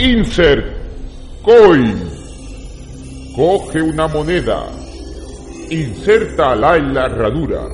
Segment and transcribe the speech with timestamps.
[0.00, 0.64] Insert
[1.42, 2.10] Coin.
[3.36, 4.64] Coge una moneda.
[5.68, 7.68] Insértala en la herradura.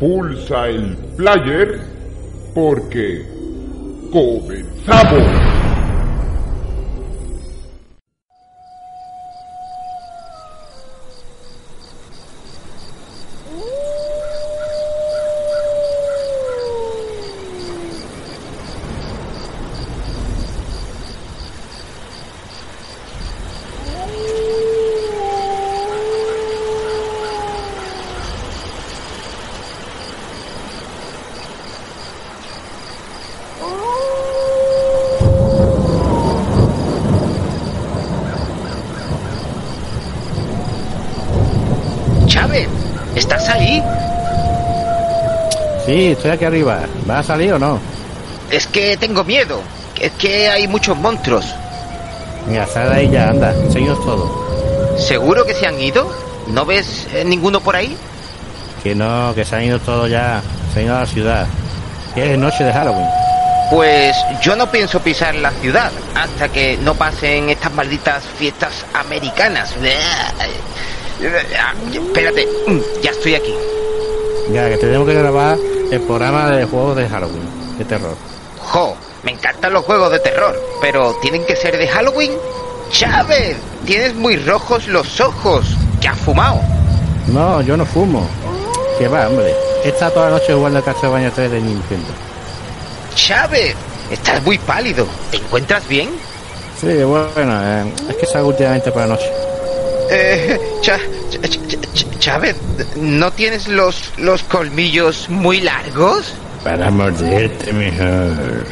[0.00, 1.78] Pulsa el player
[2.54, 3.26] porque
[4.10, 5.59] comenzamos.
[43.60, 43.82] Ahí?
[45.86, 46.80] Sí, estoy aquí arriba.
[47.08, 47.78] ¿Va a salir o no?
[48.50, 49.60] Es que tengo miedo.
[49.98, 51.44] Es que hay muchos monstruos.
[52.46, 53.54] Mira, sal ahí ya, anda.
[53.70, 54.96] Seguimos todo.
[54.98, 56.10] ¿Seguro que se han ido?
[56.48, 57.96] ¿No ves eh, ninguno por ahí?
[58.82, 60.42] Que no, que se han ido todos ya.
[60.72, 61.46] Se han ido a la ciudad.
[62.14, 63.08] Que es noche de Halloween.
[63.70, 69.74] Pues yo no pienso pisar la ciudad hasta que no pasen estas malditas fiestas americanas.
[71.22, 73.54] Espérate, mm, ya estoy aquí.
[74.52, 75.58] Ya, que tenemos que grabar
[75.90, 77.78] el programa de juegos de Halloween.
[77.78, 78.16] De terror.
[78.58, 82.32] Jo, me encantan los juegos de terror, pero ¿tienen que ser de Halloween?
[82.90, 85.66] Chávez, tienes muy rojos los ojos.
[86.00, 86.60] ¿Qué has fumado?
[87.28, 88.26] No, yo no fumo.
[88.98, 89.54] Que va, hombre.
[89.84, 92.08] Está toda la noche jugando al Castlevania 3 de Nintendo.
[93.14, 93.74] Chávez,
[94.10, 95.06] estás muy pálido.
[95.30, 96.10] ¿Te encuentras bien?
[96.80, 99.30] Sí, bueno, eh, es que salgo últimamente por la noche.
[100.12, 100.58] Eh,
[102.18, 102.56] Chávez,
[102.96, 106.34] ¿no tienes los, los colmillos muy largos?
[106.64, 108.66] Para morderte mejor.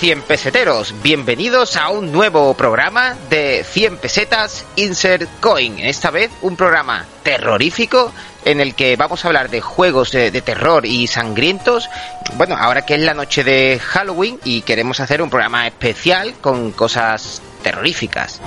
[0.00, 5.78] 100 peseteros, bienvenidos a un nuevo programa de 100 pesetas Insert Coin.
[5.78, 8.10] Esta vez un programa terrorífico
[8.46, 11.90] en el que vamos a hablar de juegos de, terror y sangrientos.
[12.38, 16.72] Bueno, ahora que es la noche de Halloween y queremos hacer un programa especial con
[16.72, 18.40] cosas terroríficas.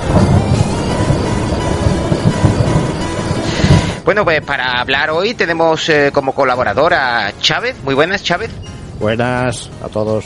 [4.04, 7.76] Bueno, pues para hablar hoy tenemos eh, como colaboradora a Chávez.
[7.84, 8.50] Muy buenas, Chávez.
[9.00, 10.26] Buenas a todos.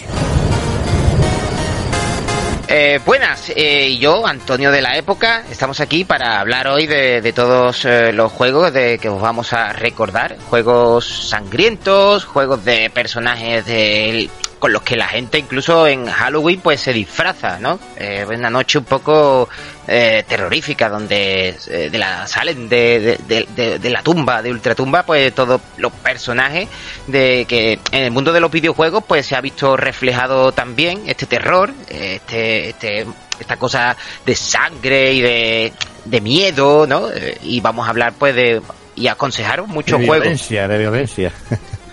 [2.69, 7.85] Eh, buenas, eh, yo, Antonio de la Época, estamos aquí para hablar hoy de, todos
[7.85, 10.35] eh, los juegos de que os vamos a recordar.
[10.50, 14.29] Juegos sangrientos, juegos de personajes de,
[14.59, 17.79] con los que la gente incluso en Halloween pues se disfraza, ¿no?
[17.97, 19.47] Eh, una noche un poco
[19.88, 24.51] eh, terrorífica donde eh, de la, salen de, de, de- de- de la tumba, de
[24.51, 26.67] ultratumba, pues todos los personajes
[27.07, 31.25] de que en el mundo de los videojuegos pues se ha visto reflejado también este
[31.25, 33.05] terror, este, este
[33.40, 33.96] esta cosa
[34.26, 35.73] de sangre y de,
[36.05, 37.11] de miedo, ¿no?
[37.11, 38.61] Eh, Y vamos a hablar pues de
[38.96, 41.32] y aconsejaros muchos de juegos violencia, de violencia.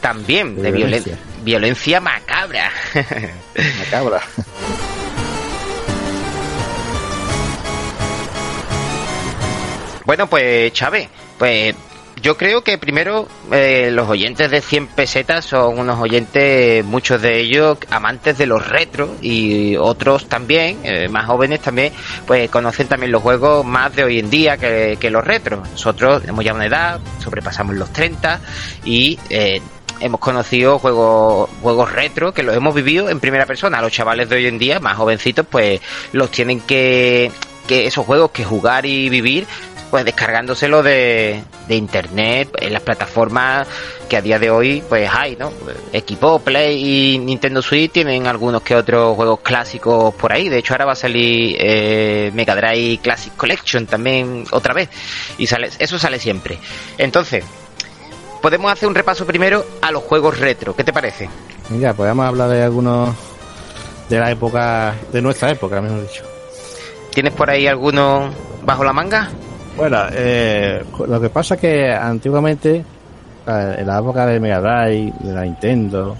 [0.00, 1.18] también de de, violen- violencia.
[2.54, 2.72] Macabra.
[3.78, 4.20] Macabra.
[10.06, 11.08] Bueno, pues Chávez,
[11.38, 11.74] pues
[12.20, 17.40] yo creo que primero eh, los oyentes de 100 pesetas son unos oyentes, muchos de
[17.40, 21.92] ellos amantes de los retros y otros también, eh, más jóvenes también,
[22.26, 25.68] pues conocen también los juegos más de hoy en día que, que los retros.
[25.70, 28.40] Nosotros tenemos ya una edad, sobrepasamos los 30
[28.84, 29.60] y eh,
[30.00, 33.80] hemos conocido juegos, juegos retro que los hemos vivido en primera persona.
[33.80, 35.80] Los chavales de hoy en día, más jovencitos, pues
[36.12, 37.30] los tienen que,
[37.66, 39.46] que esos juegos que jugar y vivir
[39.94, 43.68] pues descargándoselo de, de internet en las plataformas
[44.08, 45.52] que a día de hoy pues hay, ¿no?
[45.92, 50.48] Equipo, Play y Nintendo Switch tienen algunos que otros juegos clásicos por ahí.
[50.48, 54.88] De hecho ahora va a salir eh, Mega Drive Classic Collection también otra vez
[55.38, 56.58] y sale, eso sale siempre.
[56.98, 57.44] Entonces
[58.44, 60.76] podemos hacer un repaso primero a los juegos retro.
[60.76, 61.30] ¿Qué te parece?
[61.70, 63.16] Mira, podemos hablar de algunos
[64.10, 66.24] de la época, de nuestra época, mejor dicho.
[67.10, 68.28] ¿Tienes por ahí alguno
[68.62, 69.30] bajo la manga?
[69.78, 72.84] Bueno, eh, lo que pasa es que antiguamente,
[73.46, 76.14] eh, en la época de Mega Drive, de la Nintendo,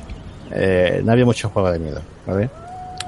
[0.50, 2.48] eh, no había muchos juegos de miedo, ¿vale?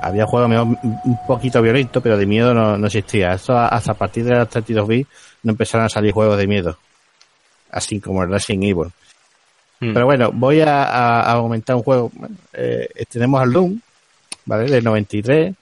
[0.02, 3.32] Había juegos un poquito violentos, pero de miedo no, no existía.
[3.32, 5.10] Eso hasta a partir de los 32 bits
[5.42, 6.76] no empezaron a salir juegos de miedo.
[7.70, 8.92] Así como el Resident Evil.
[9.80, 9.92] Mm.
[9.92, 12.10] Pero bueno, voy a, a, a comentar un juego.
[12.52, 13.80] Eh, tenemos al Doom,
[14.46, 14.70] ¿vale?
[14.70, 15.54] Del 93.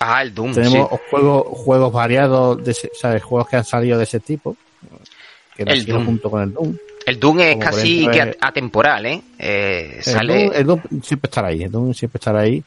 [0.00, 0.54] Ah, el Doom.
[0.54, 0.96] Tenemos sí.
[1.10, 3.22] juegos, juegos variados, de ¿sabes?
[3.22, 4.56] Juegos que han salido de ese tipo.
[5.54, 6.06] Que El Doom.
[6.06, 6.76] junto con el Doom.
[7.06, 9.22] El Doom es Como casi que eh, atemporal, ¿eh?
[9.38, 10.44] Eh, El sale...
[10.44, 12.62] Doom, el Doom siempre estará ahí, el Doom siempre estará ahí.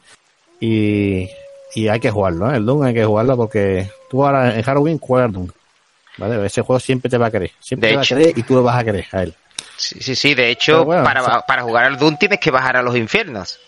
[0.59, 1.27] Y,
[1.75, 2.57] y hay que jugarlo, ¿eh?
[2.57, 5.47] El Doom hay que jugarlo porque tú ahora en Halloween juegas al Doom.
[6.17, 6.45] ¿Vale?
[6.45, 7.51] Ese juego siempre te va a querer.
[7.59, 9.33] Siempre De te va a querer y tú lo vas a querer a él.
[9.77, 12.51] Sí, sí, sí, de hecho, bueno, para, o sea- para jugar al Doom tienes que
[12.51, 13.59] bajar a los infiernos.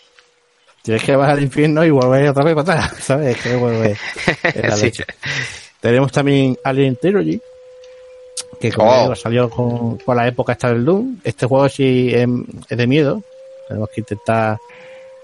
[0.82, 3.38] Tienes que bajar al infierno y volver otra vez para atrás, ¿sabes?
[3.42, 3.98] Que
[4.62, 4.86] la Sí.
[4.86, 5.06] leche.
[5.80, 7.42] Tenemos también Alien Trilogy,
[8.60, 9.16] que como Oh.
[9.16, 11.18] salió con, con la época esta del Doom.
[11.24, 12.28] Este juego sí es,
[12.70, 13.22] es de miedo.
[13.68, 14.58] Tenemos que intentar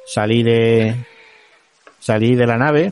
[0.05, 0.95] salir de
[1.99, 2.91] salir de la nave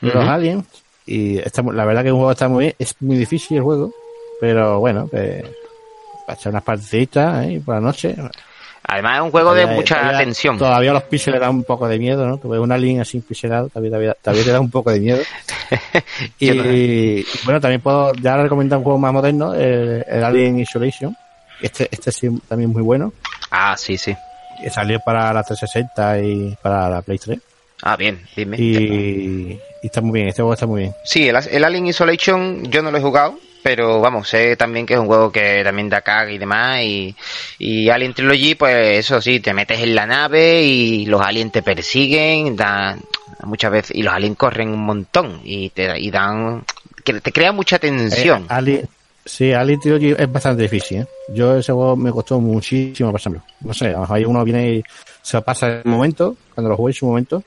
[0.00, 0.64] de los aliens.
[1.06, 2.74] Y está, la verdad que el juego está muy bien.
[2.78, 3.92] Es muy difícil el juego,
[4.40, 5.44] pero bueno, pues,
[6.28, 7.62] para echar unas partecitas ¿eh?
[7.64, 8.14] por la noche.
[8.90, 10.58] Además es un juego de Todavía- mucha todavía- tensión.
[10.58, 12.36] Todavía los píxeles dan un poco de miedo, ¿no?
[12.36, 15.18] Tú ves un alien así pixelado, también, todavía, todavía te da un poco de miedo.
[16.38, 21.16] y, bueno, también puedo ya recomendar un juego más moderno, el, el Alien Isolation.
[21.60, 23.12] Este, este sí también muy bueno.
[23.50, 24.14] Ah, sí, sí.
[24.62, 27.38] Que salió para la 360 y para la Play 3.
[27.82, 28.56] Ah, bien, dime.
[28.58, 30.94] Y, y está muy bien, este juego está muy bien.
[31.04, 33.38] Sí, el, el Alien Isolation yo no lo he jugado,
[33.68, 36.80] pero vamos, sé también que es un juego que también da caga y demás.
[36.80, 37.14] Y,
[37.58, 41.60] y Alien Trilogy, pues eso sí, te metes en la nave y los aliens te
[41.60, 42.98] persiguen, dan
[43.42, 46.64] muchas veces, y los aliens corren un montón y te y dan,
[47.04, 48.44] que te crea mucha tensión.
[48.44, 48.88] Eh, Alien,
[49.22, 51.06] sí, Alien Trilogy es bastante difícil, ¿eh?
[51.34, 53.42] Yo ese juego me costó muchísimo pasarlo.
[53.60, 54.82] No sé, a lo mejor uno viene y
[55.20, 57.44] se pasa en un momento, cuando lo jugué en su momento,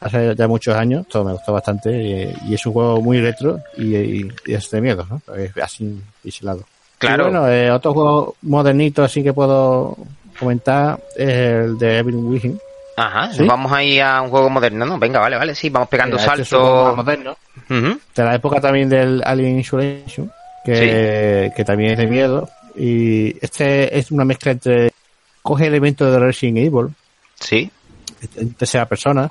[0.00, 3.60] hace ya muchos años, todo me gustó bastante y, y es un juego muy retro
[3.76, 5.20] y, y- y es de miedo, ¿no?
[5.34, 6.64] Es así pixelado.
[6.98, 7.28] Claro.
[7.28, 9.96] Y bueno, eh, otro juego modernito así que puedo
[10.38, 12.58] comentar es el de Evelyn Wiggin.
[12.96, 13.44] Ajá, ¿Sí?
[13.46, 14.98] vamos ahí a un juego moderno, ¿no?
[14.98, 16.96] Venga, vale, vale, sí, vamos pegando Mira, este es un juego más saltos.
[17.04, 17.36] moderno.
[17.70, 18.00] Ujú.
[18.16, 20.30] de la época también del Alien Isolation,
[20.64, 22.48] que, que también es de miedo.
[22.76, 24.92] Y este es una mezcla entre.
[25.42, 26.88] Coge elementos de Resident Evil,
[27.38, 27.70] Sí,
[28.36, 29.30] en tercera persona.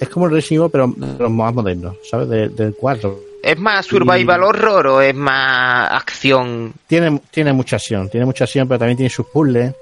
[0.00, 2.28] Es como el Resident Evil, pero de los más modernos, ¿sabes?
[2.28, 3.18] De- del 4.
[3.42, 6.72] ¿Es más survival horror o es más acción?
[6.86, 9.72] Tiene, tiene mucha acción, tiene mucha acción, pero también tiene sus puzzles.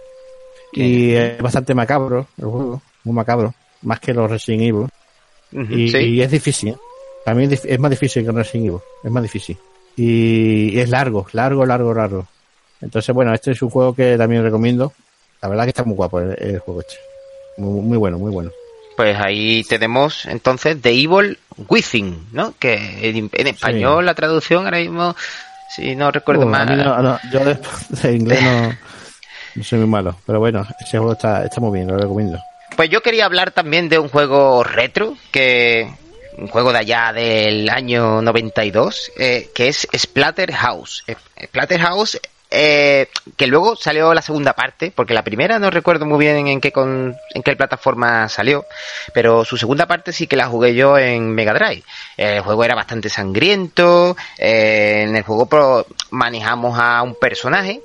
[0.72, 4.88] Y es bastante macabro el juego, muy macabro, más que los Resident Evil.
[5.70, 5.98] Y, sí.
[5.98, 6.74] y es difícil.
[7.24, 8.80] También es más difícil que Resident Evil.
[9.04, 9.56] Es más difícil.
[9.96, 12.26] Y, y es largo, largo, largo, largo.
[12.80, 14.92] Entonces, bueno, este es un juego que también recomiendo.
[15.40, 16.96] La verdad que está muy guapo el, el juego este.
[17.56, 18.50] Muy, muy bueno, muy bueno.
[18.96, 22.54] Pues ahí tenemos entonces The Evil Within, ¿no?
[22.58, 25.16] Que en, en español la traducción ahora mismo,
[25.74, 26.76] si no recuerdo Uh, mal.
[26.76, 27.58] no- no, yo de,
[27.88, 28.76] de inglés no,
[29.56, 30.16] no soy muy malo.
[30.26, 32.38] Pero bueno, ese juego está, está muy bien, lo recomiendo.
[32.76, 35.88] Pues yo quería hablar también de un juego retro, que
[36.38, 41.04] un juego de allá del año 92, eh, que es Splatterhouse.
[41.44, 42.20] Splatterhouse,
[42.50, 46.60] eh, que luego salió la segunda parte, porque la primera no recuerdo muy bien en
[46.60, 48.64] qué, con, en qué plataforma salió,
[49.12, 51.82] pero su segunda parte sí que la jugué yo en Mega Drive.
[52.16, 57.80] El juego era bastante sangriento, eh, en el juego pro- manejamos a un personaje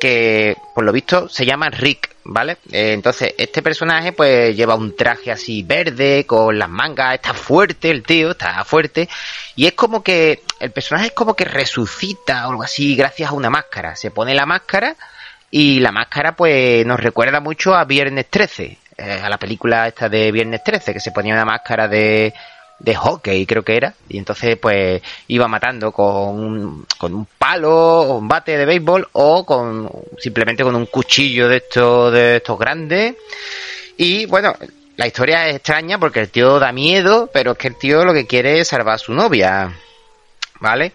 [0.00, 2.58] que por lo visto se llama Rick, ¿vale?
[2.70, 7.90] Eh, entonces, este personaje pues lleva un traje así verde, con las mangas, está fuerte
[7.90, 9.08] el tío, está fuerte,
[9.54, 13.34] y es como que el personaje es como que resucita o algo así gracias a
[13.34, 13.96] una máscara.
[13.96, 14.96] Se pone la máscara
[15.50, 20.08] y la máscara pues nos recuerda mucho a Viernes 13, eh, a la película esta
[20.08, 22.34] de Viernes 13, que se ponía una máscara de
[22.78, 28.02] de hockey, creo que era, y entonces pues iba matando con un, con un palo,
[28.18, 33.14] un bate de béisbol o con simplemente con un cuchillo de estos de estos grandes.
[33.96, 34.54] Y bueno,
[34.96, 38.12] la historia es extraña porque el tío da miedo, pero es que el tío lo
[38.12, 39.72] que quiere es salvar a su novia,
[40.60, 40.92] ¿vale?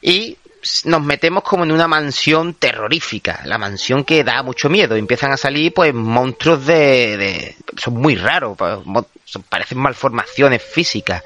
[0.00, 0.36] Y
[0.84, 4.94] nos metemos como en una mansión terrorífica, la mansión que da mucho miedo.
[4.94, 9.06] Empiezan a salir pues monstruos de, de son muy raros, pues,
[9.48, 11.22] parecen malformaciones físicas.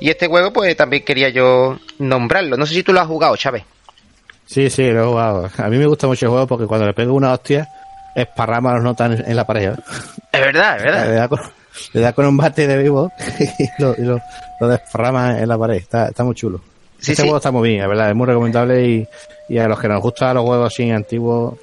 [0.00, 2.56] Y este juego pues también quería yo nombrarlo.
[2.56, 3.64] No sé si tú lo has jugado, Chávez.
[4.46, 5.50] Sí, sí, lo he jugado.
[5.58, 7.68] A mí me gusta mucho el juego porque cuando le pego una hostia,
[8.14, 9.74] esparrama los notas en, la pared.
[10.32, 11.04] Es verdad, es verdad.
[11.92, 13.12] Le da con, un bate de vivo
[13.58, 15.76] y lo, y lo, desparrama en la pared.
[15.76, 16.60] Está, está muy chulo
[17.00, 19.08] este juego está muy bien, verdad, es muy recomendable y,
[19.48, 21.54] y, a los que nos gustan los juegos así antiguos,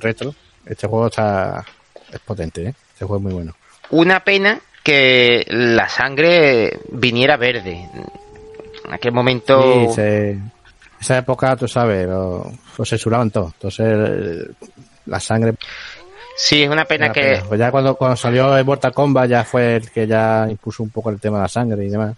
[0.00, 0.34] retro,
[0.66, 1.64] este juego está
[2.12, 2.74] es potente, ¿eh?
[2.92, 3.54] este juego es muy bueno.
[3.90, 7.88] Una pena que la sangre viniera verde.
[8.84, 9.92] En aquel momento...
[9.94, 10.38] Sí,
[11.00, 12.52] esa época, tú sabes, lo,
[12.84, 13.52] censuraban todo.
[13.54, 14.48] Entonces,
[15.06, 15.54] la sangre...
[16.36, 17.42] Sí, es una pena que...
[17.46, 20.90] Pues ya cuando, cuando salió el Mortal Kombat ya fue el que ya impuso un
[20.90, 22.16] poco el tema de la sangre y demás.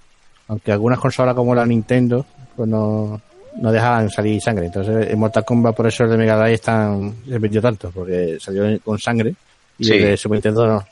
[0.49, 2.25] Aunque algunas consolas como la Nintendo
[2.57, 3.21] pues no,
[3.57, 4.67] no dejaban salir sangre.
[4.67, 8.39] Entonces en Mortal Kombat por eso el de Mega Drive están, se vendió tanto, porque
[8.41, 9.35] salió con sangre
[9.79, 10.87] y el de Super Nintendo no.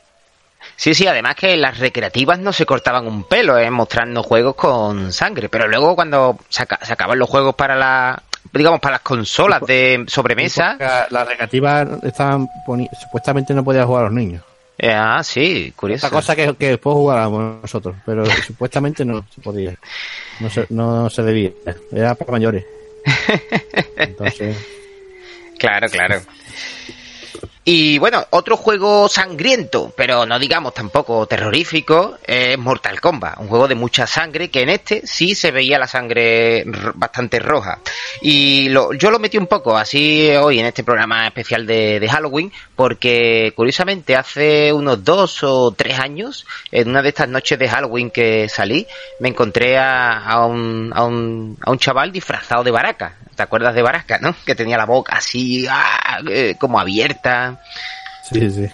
[0.77, 3.71] Sí, sí, además que las recreativas no se cortaban un pelo, ¿eh?
[3.71, 8.97] mostrando juegos con sangre, pero luego cuando se, acaban los juegos para la digamos para
[8.97, 10.77] las consolas de sobremesa
[11.11, 12.49] las recreativas estaban
[13.01, 14.43] supuestamente no podían jugar a los niños
[14.83, 19.79] ah sí curioso esta cosa que, que después jugábamos nosotros pero supuestamente no se podía
[20.41, 21.53] no se, no se debía,
[21.93, 22.65] era para mayores.
[23.97, 24.57] Entonces...
[25.59, 26.21] Claro, claro.
[27.65, 33.69] Y bueno, otro juego sangriento, pero no digamos tampoco terrorífico, es Mortal Kombat, un juego
[33.69, 36.65] de mucha sangre que en este sí se veía la sangre
[36.95, 37.79] bastante roja.
[38.21, 42.53] Y lo, yo lo metí un poco así hoy en este programa especial de, Halloween,
[42.75, 48.11] porque curiosamente hace unos dos o tres años, en una de estas noches de Halloween
[48.11, 48.89] que salí,
[49.21, 53.19] me encontré a, un, a, un, a un chaval disfrazado de baraca.
[53.35, 54.35] ¿Te acuerdas de Baraca, no?
[54.45, 56.21] Que tenía la boca así, ¡ah!
[56.29, 57.52] eh, como abierta.
[58.31, 58.71] Sí, sí.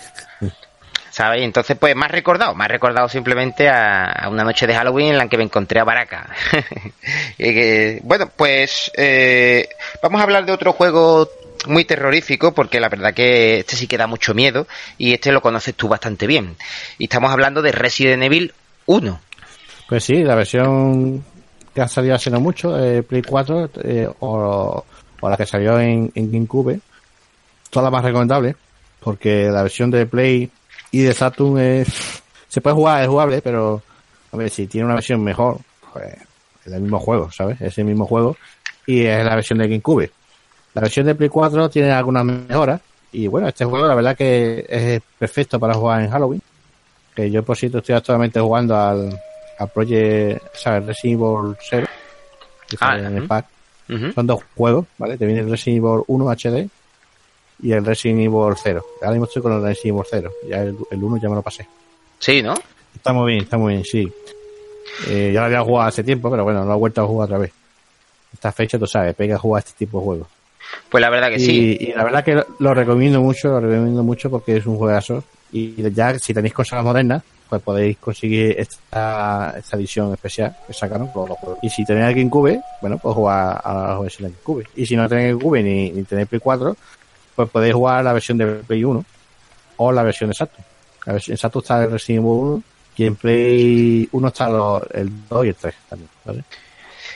[1.11, 1.43] ¿Sabes?
[1.43, 5.19] Entonces, pues, me ha recordado, me ha recordado simplemente a, una noche de Halloween en
[5.19, 6.29] la que me encontré a Baraka.
[8.03, 9.69] bueno, pues, eh,
[10.01, 11.29] vamos a hablar de otro juego
[11.67, 15.41] muy terrorífico porque la verdad que este sí que da mucho miedo y este lo
[15.41, 16.57] conoces tú bastante bien.
[16.99, 18.55] Y estamos hablando de Resident Evil
[18.87, 19.21] 1.
[19.89, 21.25] Pues sí, la versión
[21.75, 24.85] que ha salido hace no mucho, eh, Play 4 eh, o,
[25.23, 26.81] la que salió en, en GameCube,
[27.71, 28.55] toda la más recomendable,
[29.09, 30.51] porque la versión de Play
[30.91, 33.81] y de Saturn es, se puede jugar, es jugable, pero
[34.31, 35.61] a ver, si tiene una versión mejor,
[35.95, 36.13] pues
[36.67, 37.59] es el mismo juego, ¿sabes?
[37.63, 38.37] Es el mismo juego
[38.87, 40.11] y es la versión de GameCube.
[40.75, 44.67] La versión de Play 4 tiene algunas mejoras y bueno, este juego la verdad que
[44.69, 46.43] es perfecto para jugar en Halloween.
[47.17, 49.19] Que yo por cierto estoy actualmente jugando al,
[49.73, 50.85] Project, ¿sabes?
[50.85, 51.87] Resident Evil 0,
[52.69, 53.47] que ah, en el pack.
[54.15, 55.17] Son dos juegos, ¿vale?
[55.17, 56.69] Te viene el Resident Evil 1 HD
[57.63, 58.85] y el Resident Evil 0.
[59.01, 60.33] Ahora mismo estoy con el Resident Evil 0.
[60.49, 61.67] Ya el, 1 ya me lo pasé.
[62.19, 62.55] Sí, ¿no?
[62.95, 64.13] Está muy bien, está muy bien, sí.
[65.09, 67.27] Eh, ya lo había jugado hace tiempo, pero bueno, no lo he vuelto a jugar
[67.27, 67.53] otra vez.
[68.33, 70.29] Esta fecha, tú sabes, pega a jugar este tipo de juegos.
[70.89, 71.77] Pues la verdad que sí.
[71.81, 75.25] Y la verdad que lo, recomiendo mucho, lo recomiendo mucho porque es un juegazo.
[75.53, 81.11] Y ya, si tenéis cosas modernas, pues podéis conseguir esta, esta edición especial que sacaron
[81.13, 81.59] por los juegos.
[81.63, 84.67] Y si tenéis el GameCube, bueno, pues jugar a la versión de GameCube.
[84.77, 86.77] Y si no tenéis GameCube ni, ni tenéis Play 4,
[87.39, 89.05] pues podéis jugar la versión de Play 1
[89.77, 90.65] o la versión de Saturn.
[91.07, 92.63] La versión de Saturn está el Resident Evil 1
[92.97, 94.47] y en Play 1 está
[94.95, 96.45] el 2 y el 3 también, ¿vale?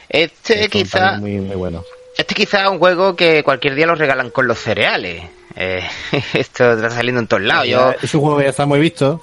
[0.09, 1.19] Este quizá...
[1.19, 1.83] Muy, muy bueno.
[2.17, 5.25] Este quizá es un juego que cualquier día lo regalan con los cereales.
[5.57, 5.83] Eh,
[6.35, 7.67] esto está saliendo en todos lados.
[7.67, 7.93] Yo...
[8.00, 9.21] Es un juego que ya está muy visto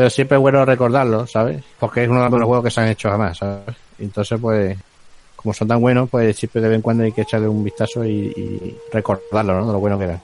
[0.00, 1.62] pero siempre es bueno recordarlo, ¿sabes?
[1.78, 3.76] Porque es uno de los juegos que se han hecho jamás, ¿sabes?
[3.98, 4.78] Entonces, pues,
[5.42, 8.04] como son tan buenos, pues siempre de vez en cuando hay que echarle un vistazo
[8.04, 9.66] y, recordarlo, ¿no?
[9.68, 10.20] De lo bueno que eran.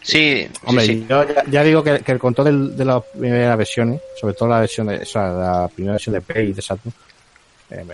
[0.00, 4.60] Sí, hombre, yo ya, digo que, el control de, las primeras versiones, sobre todo la
[4.60, 6.94] versión de, o sea, la primera versión de Play de Saturn,
[7.70, 7.84] eh,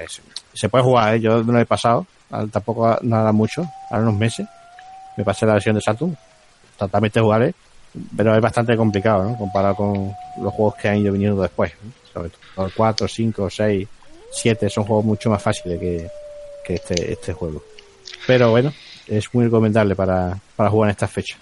[0.52, 1.20] se puede jugar, ¿eh?
[1.20, 2.06] yo no lo he pasado,
[2.52, 4.46] tampoco nada mucho, a unos meses,
[5.16, 6.16] me pasé la versión de Saturn,
[6.78, 7.54] totalmente jugable,
[8.14, 9.38] pero es bastante complicado, ¿no?
[9.38, 11.72] Comparado con los juegos que han ido viniendo después.
[12.12, 13.88] Sobre todo el 4, 5, 6,
[14.30, 16.10] 7 son juegos mucho más fáciles que,
[16.64, 17.62] que este, este juego.
[18.26, 18.72] Pero bueno,
[19.06, 21.38] es muy recomendable para, para jugar en estas fechas.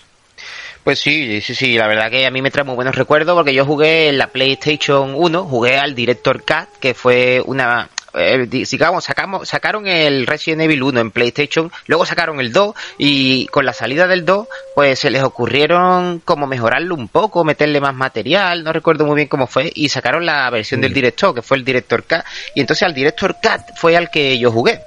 [0.85, 3.55] Pues sí, sí, sí, la verdad que a mí me trae muy buenos recuerdos porque
[3.55, 9.05] yo jugué en la PlayStation 1, jugué al Director Cut, que fue una, eh, digamos,
[9.05, 13.73] sacamos, sacaron el Resident Evil 1 en PlayStation, luego sacaron el 2 y con la
[13.73, 18.73] salida del 2, pues se les ocurrieron como mejorarlo un poco, meterle más material, no
[18.73, 22.03] recuerdo muy bien cómo fue, y sacaron la versión del director, que fue el Director
[22.05, 24.81] Cut, y entonces al Director Cut fue al que yo jugué.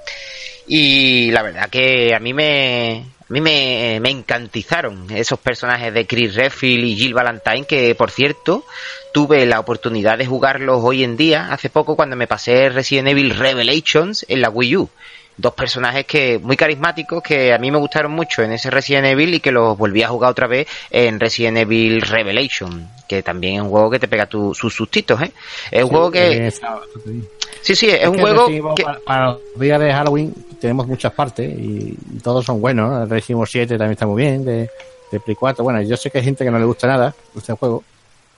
[0.68, 6.06] Y la verdad que a mí me, a mí me, me encantizaron esos personajes de
[6.06, 8.66] Chris Redfield y Jill Valentine, que por cierto,
[9.14, 13.32] tuve la oportunidad de jugarlos hoy en día, hace poco cuando me pasé Resident Evil
[13.32, 14.90] Revelations en la Wii U.
[15.38, 19.34] Dos personajes que muy carismáticos que a mí me gustaron mucho en ese Resident Evil
[19.34, 23.62] y que los volví a jugar otra vez en Resident Evil Revelation, que también es
[23.64, 25.32] un juego que te pega tu, sus sustitos, ¿eh?
[25.72, 26.52] Es un juego que...
[27.62, 28.86] Sí, sí, es, un juego que...
[29.06, 33.04] Para, los días de Halloween tenemos muchas partes y, todos son buenos.
[33.04, 34.70] El Resident Evil 7 también está muy bien, de,
[35.12, 35.64] de Play 4.
[35.64, 37.84] Bueno, yo sé que hay gente que no le gusta nada este juego,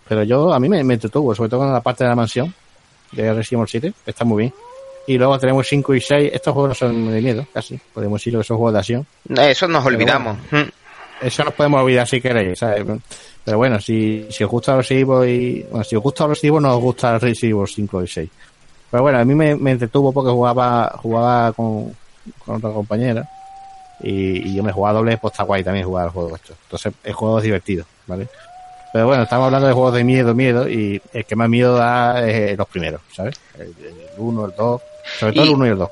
[0.07, 2.53] pero yo a mí me, me entretuvo, sobre todo con la parte de la mansión
[3.11, 4.53] de Resident Evil 7, está muy bien.
[5.07, 6.31] Y luego tenemos 5 y 6.
[6.33, 7.79] Estos juegos no son de miedo, casi.
[7.93, 9.07] Podemos decir que son juegos de acción.
[9.37, 10.37] Eso nos olvidamos.
[11.21, 12.85] Eso nos podemos olvidar si queréis, ¿sabes?
[13.43, 15.63] Pero bueno, si, si os gusta los Evil y...
[15.63, 18.29] Bueno, si os gusta los Evil, no os gusta Resident Evil 5 y 6.
[18.91, 21.95] Pero bueno, a mí me, me entretuvo porque jugaba jugaba con,
[22.45, 23.29] con otra compañera.
[24.01, 26.53] Y, y, yo me jugaba doble, pues está guay también jugar al juego esto.
[26.63, 28.27] Entonces, el juego es divertido, ¿vale?
[28.93, 32.27] Pero bueno, estamos hablando de juegos de miedo, miedo, y el que más miedo da
[32.27, 33.35] es los primeros, ¿sabes?
[33.57, 33.73] El
[34.17, 34.81] 1, el 2,
[35.19, 35.89] sobre todo el 1 y el 2.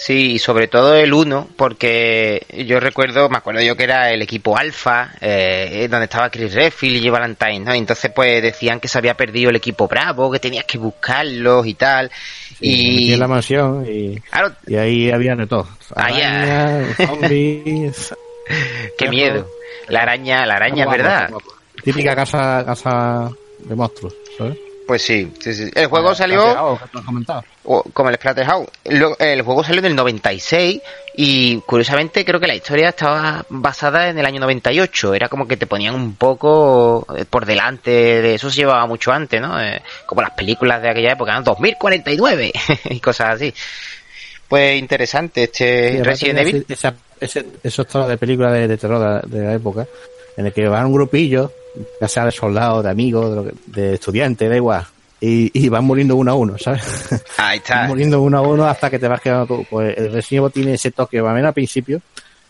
[0.00, 4.56] Sí, sobre todo el 1, porque yo recuerdo, me acuerdo yo que era el equipo
[4.56, 7.74] Alfa, eh, donde estaba Chris Redfield y Valentine, ¿no?
[7.74, 11.74] entonces pues decían que se había perdido el equipo Bravo, que tenías que buscarlos y
[11.74, 12.12] tal.
[12.60, 14.22] y en la mansión y,
[14.68, 15.68] y ahí había de todo.
[15.96, 18.14] Araña, zombies.
[18.98, 19.48] Qué miedo.
[19.88, 21.30] La araña, la araña, ¿verdad?
[21.82, 24.58] Típica casa, casa de monstruos, ¿sabes?
[24.88, 25.70] Pues sí, sí, sí.
[25.74, 26.80] El juego salió.
[27.92, 28.68] como el Splatterhouse.
[28.84, 30.80] El juego salió en el 96
[31.14, 35.12] y curiosamente creo que la historia estaba basada en el año 98.
[35.12, 39.12] Era como que te ponían un poco eh, por delante de eso, se llevaba mucho
[39.12, 39.60] antes, ¿no?
[39.60, 41.42] Eh, como las películas de aquella época, ¿no?
[41.42, 42.50] 2049
[42.88, 43.52] y cosas así.
[44.48, 46.64] Pues interesante este Resident Evil.
[46.66, 49.86] Esa, ese, eso de películas de, terror de, la época,
[50.38, 51.52] en el que van un grupillo
[52.00, 54.86] ya sea de soldados, de amigos, de, estudiantes, da igual.
[55.20, 56.82] Y, van muriendo uno a uno, ¿sabes?
[57.38, 57.80] Ahí está.
[57.80, 60.92] Van muriendo uno a uno hasta que te vas quedando Pues el Resident tiene ese
[60.92, 62.00] toque, va a al principio,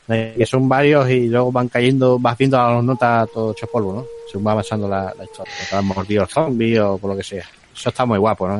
[0.06, 3.92] que son varios y luego van cayendo, vas viendo a las notas todo hecho polvo,
[3.94, 4.06] ¿no?
[4.30, 5.54] Según va avanzando la, la historia.
[5.68, 7.44] Te han mordido zombies o por lo que sea.
[7.74, 8.58] Eso está muy guapo, ¿no?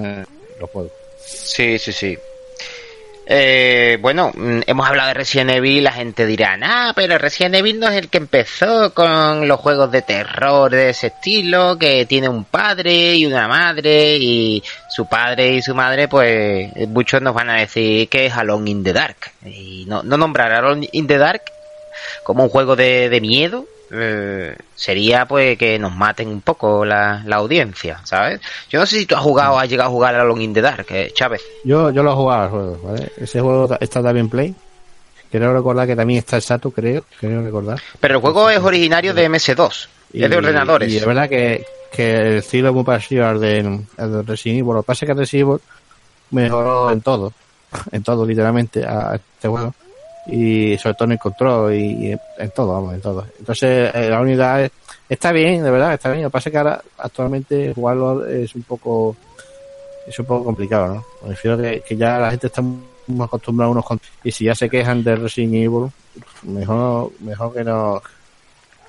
[0.58, 0.92] Los juegos.
[1.26, 2.18] Sí, sí, sí.
[3.30, 7.78] Eh, bueno, mm, hemos hablado de Resident Evil, la gente dirá, ah, pero Resident Evil
[7.78, 12.30] no es el que empezó con los juegos de terror de ese estilo, que tiene
[12.30, 17.50] un padre y una madre, y su padre y su madre, pues muchos nos van
[17.50, 19.30] a decir que es Alone in the Dark.
[19.44, 21.42] Y no, no nombrar Alone in the Dark
[22.22, 27.22] como un juego de, de miedo, eh, sería pues que nos maten un poco la,
[27.24, 28.40] la, audiencia, ¿sabes?
[28.68, 30.60] Yo no sé si tú has jugado, has llegado a jugar a Long in the
[30.60, 31.42] Dark, eh, Chávez.
[31.64, 33.12] Yo, yo lo he jugado al juego, ¿vale?
[33.16, 34.54] Ese juego está también Play.
[35.30, 37.80] Creo recordar que también está el Sato, creo, creo recordar.
[38.00, 40.92] Pero el juego es originario de MS2, es de ordenadores.
[40.92, 44.74] Y es verdad que, que el estilo es muy parecido al de, al Resident Evil.
[44.74, 45.60] Lo que pasa es que Resident Evil
[46.30, 47.32] mejoró en todo,
[47.92, 49.74] en todo literalmente, a este juego
[50.28, 53.26] y sobre todo en el control y, en todo, vamos, en todo.
[53.38, 54.70] Entonces, eh, la unidad
[55.08, 56.22] está bien, de verdad, está bien.
[56.22, 59.16] Lo que pasa es que ahora actualmente jugarlo es un poco
[60.06, 61.04] es un poco complicado, ¿no?
[61.22, 63.84] Me refiero que, que ya la gente está muy acostumbrada a unos
[64.22, 65.90] y si ya se quejan de Resident Evil,
[66.42, 68.02] mejor mejor que no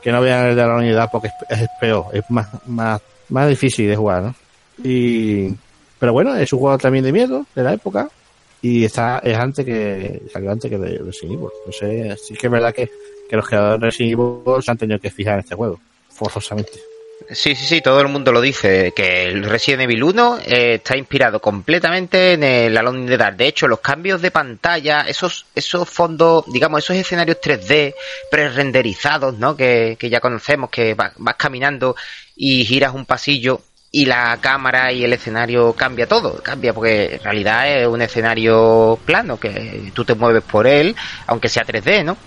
[0.02, 3.88] que no vean el de la unidad porque es, peor, es más más más difícil
[3.88, 4.36] de jugar, ¿no?
[4.84, 5.54] Y
[6.00, 8.10] pero bueno, es un juego también de miedo de la época
[8.62, 11.50] y está, es antes que, salió antes que de Resident Evil.
[11.72, 12.90] Sé, sí que es verdad que,
[13.30, 16.80] que los creadores de Resident Evil se han tenido que fijar en este juego, forzosamente.
[17.32, 20.98] Sí, sí, sí, todo el mundo lo dice, que el Resident Evil 1 eh, está
[20.98, 23.38] inspirado completamente en el Alone in the Dark.
[23.38, 27.94] De hecho, los cambios de pantalla, esos, esos fondos, digamos, esos escenarios 3D
[28.32, 29.56] pre-renderizados, ¿no?
[29.56, 31.96] Que, que ya conocemos, que vas caminando
[32.36, 37.24] y giras un pasillo, y la cámara y el escenario cambia todo, cambia porque en
[37.24, 42.18] realidad es un escenario plano que tú te mueves por él, aunque sea 3D, ¿no?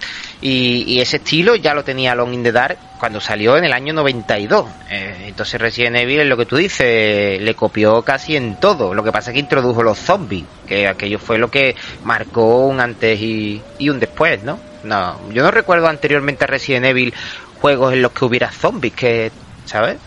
[0.41, 3.93] Y, ese estilo ya lo tenía Long in the Dark cuando salió en el año
[3.93, 4.67] 92.
[4.91, 8.95] Eh, entonces Resident Evil es lo que tú dices, le copió casi en todo.
[8.95, 12.81] Lo que pasa es que introdujo los zombies, que aquello fue lo que marcó un
[12.81, 14.59] antes y, y un después, ¿no?
[14.85, 17.15] No, yo no recuerdo anteriormente a Resident Evil
[17.61, 19.31] juegos en los que hubiera zombies, que,
[19.65, 19.99] ¿sabes?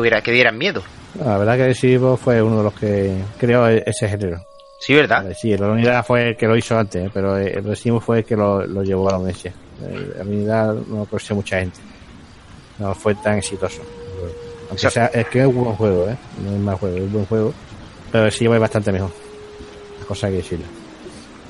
[0.00, 0.82] Que hubiera que dieran miedo.
[1.22, 4.40] La verdad que Resident Evil fue uno de los que creó e-, ese género.
[4.78, 5.22] Sí, ¿verdad?
[5.22, 7.10] Vale, Sí, la unidad fue el que lo hizo antes, ¿eh?
[7.12, 9.30] pero el Evil fue el que lo, lo llevó a la.
[9.30, 11.78] Eh, La unidad no conoció mucha gente.
[12.78, 13.82] No fue tan exitoso.
[14.70, 16.16] Aunque sea, es que es un buen juego, ¿eh?
[16.42, 17.52] No es mal juego, es un buen juego.
[18.10, 19.10] Pero el Evil es bastante mejor.
[19.98, 20.66] Las cosas que decirlo.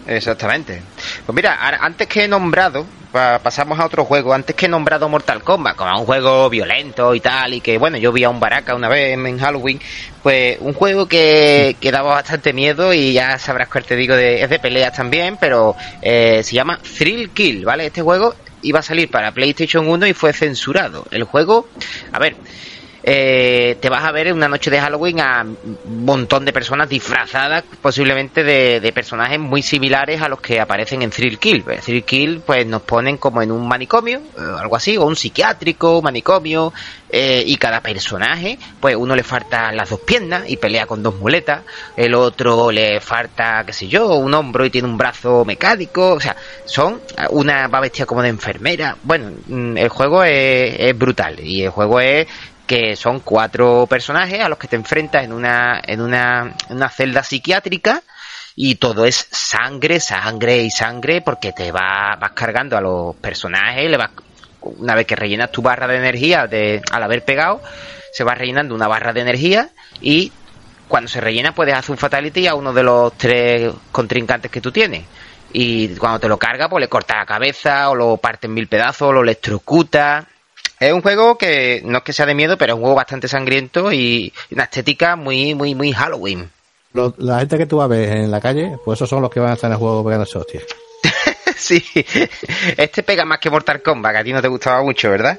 [0.06, 0.82] Exactamente.
[1.26, 5.08] Pues mira, antes que he nombrado, pa- pasamos a otro juego, antes que he nombrado
[5.08, 8.40] Mortal Kombat, como un juego violento y tal, y que bueno, yo vi a un
[8.40, 9.78] Baraka una vez en Halloween,
[10.22, 14.42] pues un juego que, que daba bastante miedo y ya sabrás cuál te digo, de,
[14.42, 17.86] es de peleas también, pero eh, se llama Thrill Kill, ¿vale?
[17.86, 21.04] Este juego iba a salir para PlayStation 1 y fue censurado.
[21.10, 21.66] El juego,
[22.12, 22.36] a ver,
[23.02, 26.88] eh, te vas a ver en una noche de Halloween a un montón de personas
[26.88, 31.62] disfrazadas posiblemente de, personajes muy similares a los que aparecen en Thrill Kill.
[31.62, 35.16] Pues, Thrill Kill pues nos ponen como en un manicomio, eh, algo así, o un
[35.16, 36.72] psiquiátrico, manicomio,
[37.08, 41.16] eh, y cada personaje, pues uno le falta las dos piernas y pelea con dos
[41.16, 41.62] muletas,
[41.96, 46.20] el otro le falta, qué sé yo, un hombro y tiene un brazo mecánico, o
[46.20, 48.96] sea, son una va vestida como de enfermera.
[49.02, 52.26] Bueno, mm, el juego es brutal y el juego es
[52.70, 56.88] que son cuatro personajes a los que te enfrentas en una, en una, en una
[56.88, 58.00] celda psiquiátrica
[58.54, 63.90] y todo es sangre, sangre y sangre porque te va, vas cargando a los personajes,
[63.90, 64.10] le vas,
[64.60, 67.60] una vez que rellenas tu barra de energía de, al haber pegado,
[68.12, 70.30] se va rellenando una barra de energía y
[70.86, 74.70] cuando se rellena puedes hacer un fatality a uno de los tres contrincantes que tú
[74.70, 75.06] tienes.
[75.52, 78.68] Y cuando te lo carga, pues le corta la cabeza, o lo parte en mil
[78.68, 80.28] pedazos, o lo electrocuta.
[80.80, 83.28] Es un juego que no es que sea de miedo, pero es un juego bastante
[83.28, 86.50] sangriento y una estética muy, muy, muy Halloween.
[86.94, 89.30] Lo- la gente que tú vas a ver en la calle, pues esos son los
[89.30, 90.64] que van a estar en el juego pegándose hostias.
[91.56, 91.84] sí,
[92.76, 95.38] este pega más que Mortal Kombat, que a ti no te gustaba mucho, ¿verdad?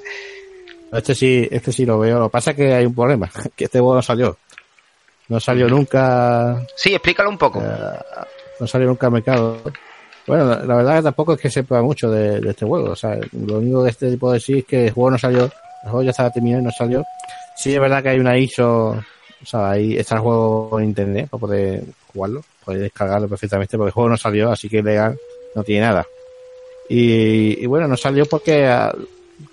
[0.93, 2.19] Este sí, este sí lo veo.
[2.19, 4.37] Lo que pasa es que hay un problema, que este juego no salió.
[5.27, 7.61] No salió nunca, Sí, explícalo un poco.
[7.63, 8.21] eh,
[8.59, 9.61] no salió nunca al mercado.
[10.27, 12.91] Bueno, la, la verdad que tampoco es que sepa mucho de, este juego.
[12.91, 15.89] O sea, lo único que este de decir es que el juego no salió, el
[15.89, 17.03] juego ya estaba terminado y no salió.
[17.55, 21.29] Sí es verdad que hay una ISO, o sea, ahí está el juego en internet
[21.29, 25.17] para poder jugarlo, podéis descargarlo perfectamente, porque el juego no salió, así que legal
[25.55, 26.05] no tiene nada.
[26.89, 28.93] Y, bueno, no salió porque ah,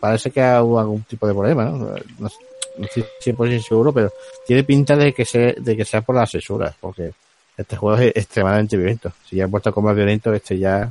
[0.00, 1.78] parece que hubo algún tipo de problema, ¿no?
[1.78, 4.12] No, no estoy 100% seguro, pero
[4.46, 7.12] tiene pinta de que, se, de que sea por las censuras, porque
[7.58, 9.12] este juego es extremadamente violento.
[9.28, 10.90] Si ya puesto como violento, este ya...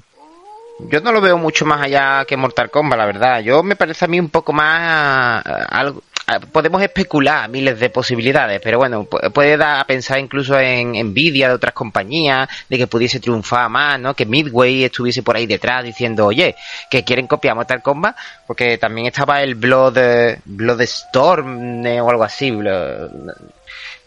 [0.92, 3.40] Yo no lo veo mucho más allá que Mortal Kombat, la verdad.
[3.40, 6.04] Yo me parece a mí un poco más eh, algo.
[6.28, 10.94] eh, Podemos especular miles de posibilidades, pero bueno, pu- puede dar a pensar incluso en
[10.94, 14.14] envidia de otras compañías, de que pudiese triunfar más, ¿no?
[14.14, 16.56] Que Midway estuviese por ahí detrás diciendo, oye,
[16.92, 22.24] que quieren copiar Mortal Kombat, porque también estaba el Blood, eh, Bloodstorm eh, o algo
[22.24, 23.10] así, Blo-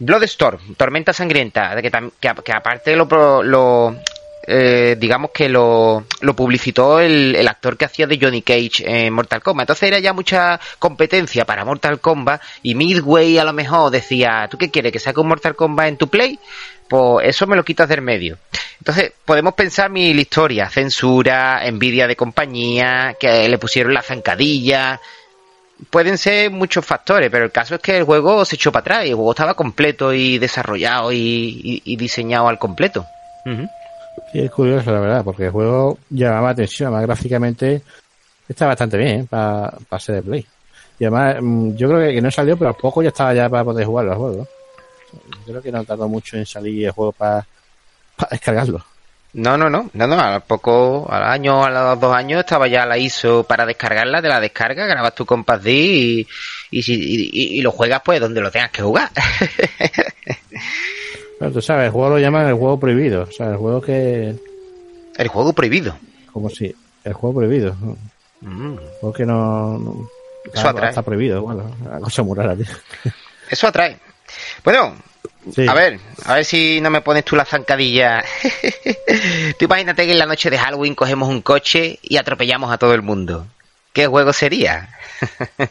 [0.00, 3.96] Bloodstorm, Tormenta Sangrienta, que, que, aparte lo, lo
[4.46, 9.42] eh, digamos que lo, publicitó el, el actor que hacía de Johnny Cage en Mortal
[9.42, 9.64] Kombat.
[9.64, 14.56] Entonces era ya mucha competencia para Mortal Kombat y Midway a lo mejor decía, ¿tú
[14.56, 14.90] qué quieres?
[14.92, 16.38] ¿Que saque un Mortal Kombat en tu play?
[16.88, 18.38] Pues eso me lo quitas del medio.
[18.78, 24.98] Entonces podemos pensar mil historias, censura, envidia de compañía, que le pusieron la zancadilla,
[25.88, 29.06] pueden ser muchos factores, pero el caso es que el juego se echó para atrás
[29.06, 33.06] y el juego estaba completo y desarrollado y, y- y diseñado al completo.
[34.32, 37.82] Sí, es curioso, la verdad, porque el juego llamaba la atención, además gráficamente
[38.48, 39.26] está bastante bien ¿eh?
[39.30, 40.46] para ser de Play.
[40.98, 43.48] Y además, mm, yo creo que, que no salió, pero a poco ya estaba ya
[43.48, 44.48] para poder jugarlo al juego.
[45.12, 47.46] Yo creo que no tardó mucho en salir el juego para,
[48.16, 48.84] para descargarlo.
[49.32, 52.84] No, no, no, no, no, al poco, al año, a los dos años estaba ya
[52.84, 56.26] la ISO para descargarla de la descarga, grabas tu Compass D y,
[56.72, 59.08] y, si- y- y- lo juegas pues donde lo tengas que jugar.
[61.38, 63.22] Pero tú sabes, el juego lo llaman el juego prohibido.
[63.22, 64.34] O sea, el juego que.
[65.16, 65.96] el juego prohibido.
[66.32, 66.74] Como si.
[67.04, 67.74] El juego prohibido.
[68.40, 68.72] Mm.
[68.74, 69.78] El juego que no.
[69.78, 70.08] no-
[70.52, 70.90] Eso atrae.
[70.90, 72.66] Está prohibido, bueno, una cosa muy rara, tío.
[73.48, 73.96] Eso atrae.
[74.64, 74.94] Bueno,
[75.54, 75.66] Sí.
[75.66, 78.22] a ver, a ver si no me pones tú la zancadilla.
[79.58, 82.92] tú imagínate que en la noche de Halloween cogemos un coche y atropellamos a todo
[82.94, 83.46] el mundo.
[83.92, 84.90] ¿Qué juego sería?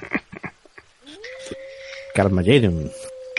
[2.16, 2.92] Carmageddon.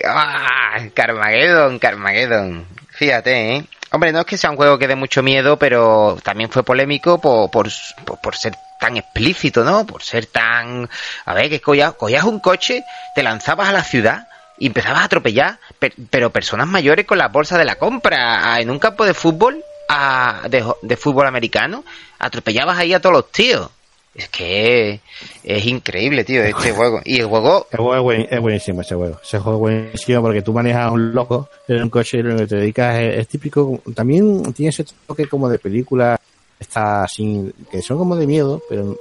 [0.07, 0.79] ¡Ah!
[0.95, 2.67] Carmageddon, Carmageddon.
[2.91, 3.65] Fíjate, ¿eh?
[3.93, 7.21] Hombre, no es que sea un juego que dé mucho miedo, pero también fue polémico
[7.21, 7.69] por, por,
[8.05, 9.85] por- por ser tan explícito, ¿no?
[9.85, 10.89] Por ser tan...
[11.25, 14.29] A ver, que cogías, cogías un coche, te lanzabas a la ciudad
[14.61, 18.61] y empezabas a atropellar, per- pero personas mayores con las bolsas de la compra, a-
[18.61, 21.83] en un campo de fútbol, a- de, jo- de fútbol americano,
[22.21, 23.69] atropellabas ahí a todos los tíos.
[24.15, 25.01] Es que
[25.45, 27.01] es increíble, tío, este juego.
[27.05, 27.67] Y el juego...
[27.71, 29.19] El juego es, buenísimo, ese juego.
[29.23, 32.37] Ese juego es buenísimo porque tú manejas a un loco en un coche y lo
[32.37, 33.81] que te dedicas es, típico.
[33.95, 36.21] También tiene ese toque como de película,
[36.59, 38.97] está sin, que son como de miedo, pero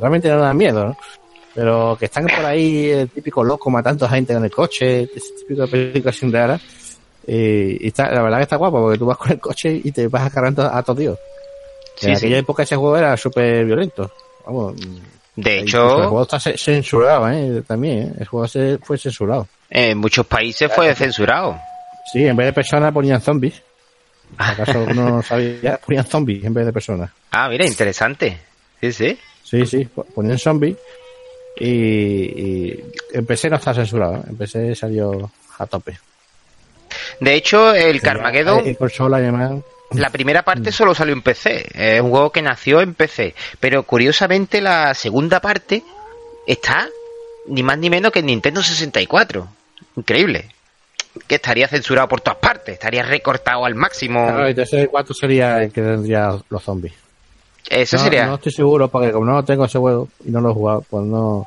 [0.00, 0.96] realmente no dan miedo, ¿no?
[1.54, 5.34] Pero que están por ahí el típico loco matando a gente en el coche, ese
[5.40, 6.58] típico de película sin rara.
[7.26, 9.92] Eh, y está, la verdad que está guapo porque tú vas con el coche y
[9.92, 11.18] te vas agarrando a todos Dios.
[12.00, 14.10] en aquella época ese juego era súper violento.
[14.46, 14.74] Vamos,
[15.34, 17.62] de hecho, el juego está censurado, ¿eh?
[17.66, 18.12] También, ¿eh?
[18.20, 19.48] el juego se fue censurado.
[19.70, 21.58] En muchos países fue censurado.
[22.12, 23.62] Sí, en vez de personas ponían zombies.
[24.36, 25.78] ¿Acaso no sabía?
[25.78, 27.10] Ponían zombies en vez de personas.
[27.30, 28.38] Ah, mira, interesante.
[28.80, 29.18] Sí, sí.
[29.42, 30.76] Sí, sí, ponían zombies.
[31.58, 34.22] Y, y en PC no está censurado, ¿eh?
[34.28, 35.98] en PC salió a tope.
[37.20, 38.74] De hecho, el Carmageddon...
[39.92, 40.72] La primera parte mm.
[40.72, 45.40] solo salió en PC, es un juego que nació en PC, pero curiosamente la segunda
[45.40, 45.82] parte
[46.46, 46.88] está
[47.46, 49.46] ni más ni menos que en Nintendo 64.
[49.96, 50.48] Increíble.
[51.26, 54.24] Que estaría censurado por todas partes, estaría recortado al máximo.
[54.24, 56.94] Claro, el 64 sería el que tendría los zombies.
[57.68, 58.26] Eso sería.
[58.26, 61.04] No estoy seguro porque como no tengo ese juego y no lo he jugado, pues
[61.04, 61.46] no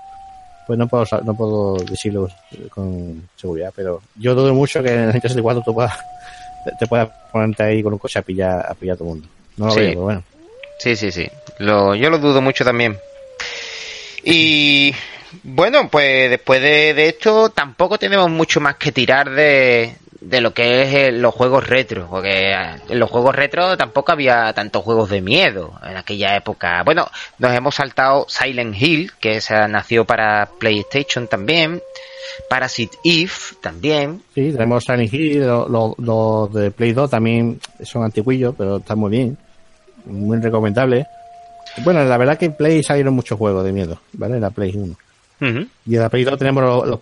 [0.68, 2.28] pues no puedo no puedo decirlo
[2.70, 5.94] con seguridad, pero yo dudo mucho que en el 64 tú puedas
[6.80, 9.28] te puedas ponerte ahí con un coche a pillar a pillar a todo el mundo.
[9.58, 9.80] No lo sí.
[9.80, 10.24] veo, pero bueno.
[10.80, 11.30] Sí, sí, sí.
[11.60, 12.98] Lo, yo lo dudo mucho también.
[14.24, 14.94] Y
[15.44, 20.82] bueno, pues después de, esto tampoco tenemos mucho más que tirar de, de lo que
[20.82, 25.10] es eh, los juegos retro, porque eh, en los juegos retro tampoco había tantos juegos
[25.10, 26.82] de miedo en aquella época.
[26.84, 27.08] Bueno,
[27.38, 31.82] nos hemos saltado Silent Hill, que esa nació para PlayStation también.
[32.50, 34.24] Parasite Eve también.
[34.34, 39.38] Sí, tenemos Silent Hill, los de Play 2 también son antiguillos, pero están muy bien.
[40.06, 41.06] Muy recomendable.
[41.84, 44.36] Bueno, la verdad que en Play salieron muchos juegos de miedo, ¿vale?
[44.36, 44.96] En la Play 1.
[45.86, 47.00] Y en la Play 2 tenemos los, los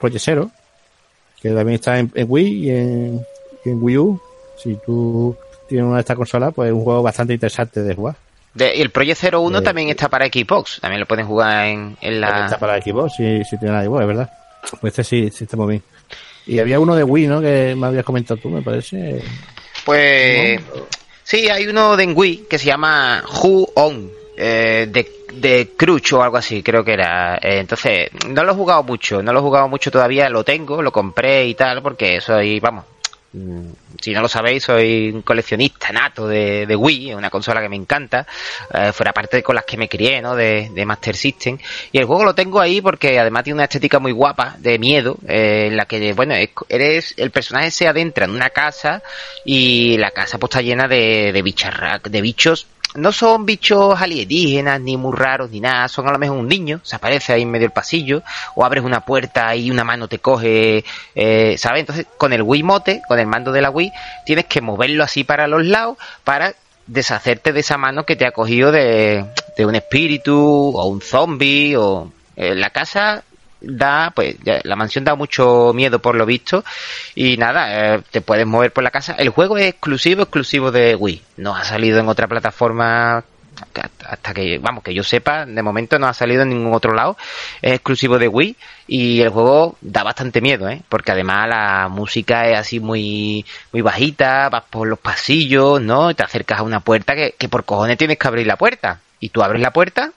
[1.44, 3.26] que también está en, Wii y en,
[3.66, 4.20] Wii U.
[4.58, 5.36] Si tú
[5.68, 8.16] tienes una de estas consolas, pues es un juego bastante interesante de jugar.
[8.56, 12.46] y el Project 01 eh, también está para Xbox, también lo pueden jugar en, la...
[12.46, 14.32] Está para Xbox, si, si tiene la Xbox, es verdad.
[14.80, 15.84] Pues este sí, sí está muy bien.
[16.46, 17.42] Y había uno de Wii, ¿no?
[17.42, 19.22] Que me habías comentado tú, me parece.
[19.86, 20.62] Pues...
[21.24, 25.12] Sí, hay uno de Wii que se llama Who On, eh, de,
[25.44, 27.36] de Cruch o algo así, creo que era.
[27.36, 30.82] Eh, entonces, no lo he jugado mucho, no lo he jugado mucho todavía, lo tengo,
[30.82, 32.86] lo compré y tal, porque soy, vamos,
[33.36, 37.70] Mm, si no lo sabéis, soy un coleccionista nato de, de Wii, una consola que
[37.70, 38.28] me encanta,
[38.72, 40.36] eh, fuera parte de con las que me crié, ¿no?
[40.36, 41.58] De, Master System.
[41.92, 45.18] Y el juego lo tengo ahí porque además tiene una estética muy guapa, de miedo,
[45.28, 46.36] eh, en la que, bueno,
[46.70, 49.02] eres, el personaje se adentra en una casa
[49.46, 54.80] y la casa pues está llena de, de bicharrac, de bichos no son bichos alienígenas,
[54.82, 57.52] ni muy raros, ni nada, son a lo mejor un niño, se aparece ahí en
[57.52, 58.24] medio del pasillo,
[58.56, 60.84] o abres una puerta y una mano te coge,
[61.16, 61.82] eh, ¿sabes?
[61.82, 63.92] Entonces, con el Wii Mote, con el mando de la Wii,
[64.26, 66.54] tienes que moverlo así para los lados para
[66.88, 69.26] deshacerte de esa mano que te ha cogido de,
[69.58, 72.12] de un espíritu, o un zombie, o...
[72.36, 73.24] Eh, la casa
[73.64, 76.64] da, pues la mansión da mucho miedo por lo visto
[77.16, 79.16] y nada, eh, te puedes mover por la casa.
[79.18, 81.22] El juego es exclusivo, exclusivo de Wii.
[81.38, 83.24] No ha salido en otra plataforma
[84.06, 87.18] hasta que, vamos, que yo sepa, de momento no ha salido en ningún otro lado.
[87.62, 88.56] Es exclusivo de Wii
[88.88, 90.82] y el juego da bastante miedo, ¿eh?
[90.90, 96.14] Porque además la música es así muy, muy bajita, vas por los pasillos, ¿no?
[96.14, 99.00] Te acercas a una puerta que, que por cojones tienes que abrir la puerta.
[99.20, 100.12] Y tú abres la puerta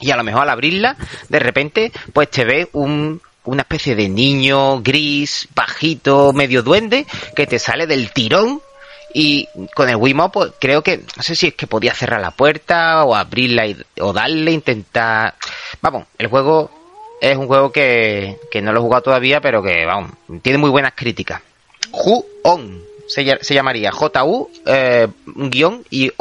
[0.00, 0.96] y a lo mejor al abrirla,
[1.28, 7.46] de repente, pues te ve un, una especie de niño gris, bajito, medio duende, que
[7.46, 8.60] te sale del tirón
[9.14, 12.32] y con el Wiimote pues, creo que no sé si es que podía cerrar la
[12.32, 13.64] puerta o abrirla
[14.00, 15.34] o darle intentar
[15.80, 16.68] vamos el juego
[17.20, 20.10] es un juego que, que no lo he jugado todavía pero que vamos
[20.42, 21.40] tiene muy buenas críticas.
[21.92, 25.06] Who On se, se llamaría J U eh,
[25.90, 26.12] y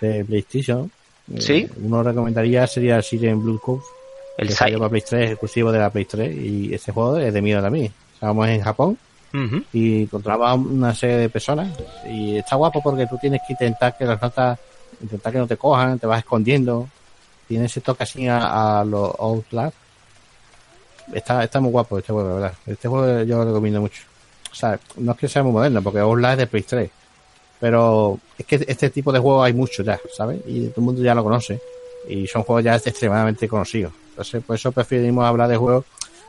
[0.00, 0.90] de PlayStation
[1.38, 1.52] ¿Sí?
[1.52, 3.82] Eh, uno recomendaría sería el Siren Blue Cove.
[4.38, 6.36] El que salió para Play 3, exclusivo de la Play 3.
[6.36, 7.92] Y ese juego es de miedo también.
[8.14, 8.98] Estábamos en Japón
[9.72, 11.68] y encontrábamos una serie de personas.
[12.08, 14.58] Y está guapo porque tú tienes que intentar que las notas,
[15.02, 16.88] intentar que no te cojan, te vas escondiendo.
[17.46, 19.76] Tiene ese toque así a, los Outlast.
[21.12, 22.54] Está, está muy guapo este juego, la verdad.
[22.66, 24.02] Este juego yo lo recomiendo mucho.
[24.50, 26.90] O sea, no es que sea muy moderno, porque Outlast es de Play 3
[27.62, 30.40] pero es que este tipo de juegos hay muchos ya, ¿sabes?
[30.48, 31.60] Y todo el mundo ya lo conoce.
[32.08, 33.92] Y son juegos ya extremadamente conocidos.
[34.10, 35.84] Entonces, por eso preferimos hablar de juegos.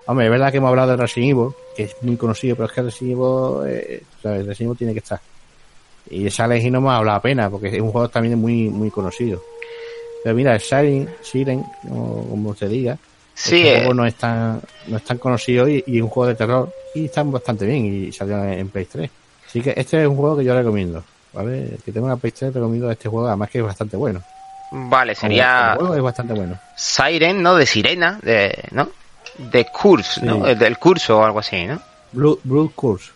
[0.06, 2.72] Hombre, es verdad que hemos hablado de Resident Evil, que es muy conocido, pero es
[2.72, 4.46] que Resident Evil, eh, ¿sabes?
[4.46, 5.20] Resident Evil tiene que estar.
[6.12, 8.92] Y esa y no me ha hablado pena, porque es un juego también muy, muy
[8.92, 9.42] conocido.
[10.24, 12.96] Pero mira, el Siren, Siren o como se diga,
[13.34, 16.28] Sí, este eh, juego no es tan, no es tan conocido y, y un juego
[16.28, 19.10] de terror y están bastante bien y salió en, en Play 3.
[19.48, 21.64] Así que este es un juego que yo recomiendo, ¿vale?
[21.74, 24.22] El Que tengo una Play 3 recomiendo este juego, además que es bastante bueno.
[24.72, 26.60] vale, sería como juego es bastante bueno.
[26.76, 27.56] Siren, ¿no?
[27.56, 28.90] De sirena, de, ¿no?
[29.38, 30.46] De curse, ¿no?
[30.48, 31.80] Eh, Del curso o algo así, ¿no?
[32.12, 33.12] Blue, Blue Curse.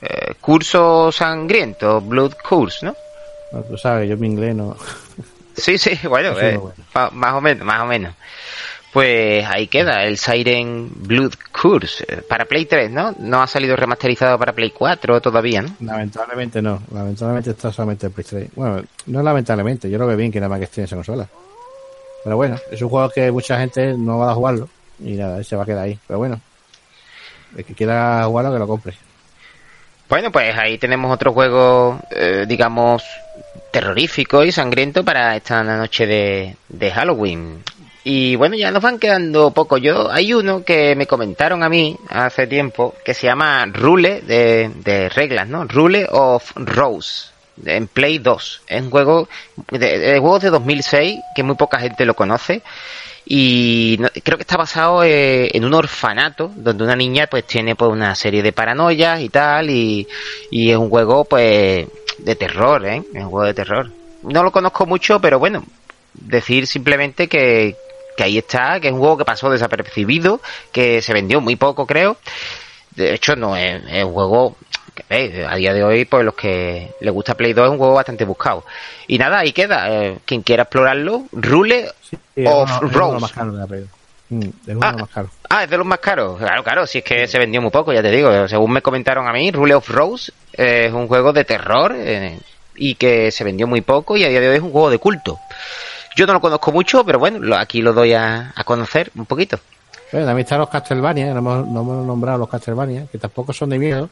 [0.00, 2.94] Eh, curso sangriento, Blood Curse, ¿no?
[3.52, 4.76] No, tú sabes, yo mi inglés no.
[5.56, 7.10] Sí, sí, bueno, eh, bueno.
[7.12, 8.14] más o menos, más o menos.
[8.92, 13.14] Pues ahí queda el Siren Blood Curse eh, para Play 3, ¿no?
[13.18, 15.74] No ha salido remasterizado para Play 4 todavía, ¿no?
[15.80, 16.82] Lamentablemente no.
[16.92, 18.50] Lamentablemente está solamente en Play 3.
[18.54, 21.28] Bueno, no lamentablemente, yo lo veo bien que nada más que esté en esa consola.
[22.24, 24.68] Pero bueno, es un juego que mucha gente no va a jugarlo
[25.00, 25.98] y nada, se va a quedar ahí.
[26.06, 26.40] Pero bueno,
[27.56, 28.94] el que quiera jugarlo que lo compre.
[30.08, 33.04] Bueno, pues ahí tenemos otro juego, eh, digamos,
[33.70, 37.62] terrorífico y sangriento para esta noche de, de Halloween.
[38.10, 39.76] Y bueno, ya nos van quedando poco.
[39.76, 45.10] Yo, hay uno que me comentaron a mí hace tiempo que se llama Rule de,
[45.14, 45.66] reglas, ¿no?
[45.66, 47.26] Rule of Rose
[47.66, 48.62] en Play 2.
[48.66, 49.28] Es un juego
[49.72, 52.62] de, de juegos de 2006 que muy poca gente lo conoce
[53.26, 57.90] y creo que está basado eh, en un orfanato donde una niña pues tiene pues
[57.90, 60.08] una serie de paranoias y tal y,
[60.50, 63.02] y es un juego pues de terror, ¿eh?
[63.12, 63.90] Es un juego de terror.
[64.22, 65.62] No lo conozco mucho, pero bueno,
[66.14, 67.76] decir simplemente que,
[68.18, 70.40] que ahí está, que es un juego que pasó desapercibido,
[70.72, 72.16] que se vendió muy poco creo.
[72.96, 74.56] De hecho no es, es un juego
[75.08, 77.94] que a día de hoy pues los que les gusta Play 2 es un juego
[77.94, 78.64] bastante buscado.
[79.06, 83.66] Y nada, ahí queda, eh, quien quiera explorarlo, Rule Sí, of uno- es uno de
[83.66, 83.86] Rose.
[84.30, 84.92] Mm, es uno Ah.
[84.92, 85.30] más caros.
[85.48, 86.38] Ah, es de los más caros.
[86.38, 88.48] Claro, claro, si es que se vendió muy poco, ya te digo.
[88.48, 92.36] Según me comentaron a mí, Rule of Rose eh, es un juego de terror eh,
[92.74, 94.98] y que se vendió muy poco y a día de hoy es un juego de
[94.98, 95.38] culto.
[96.18, 99.24] Yo no lo conozco mucho, pero bueno, lo- aquí lo doy a, a conocer un
[99.24, 99.56] poquito.
[100.10, 103.70] Bueno, también están los Castlevania, no hemos, no hemos nombrado los Castlevania, que tampoco son
[103.70, 104.08] de miedo,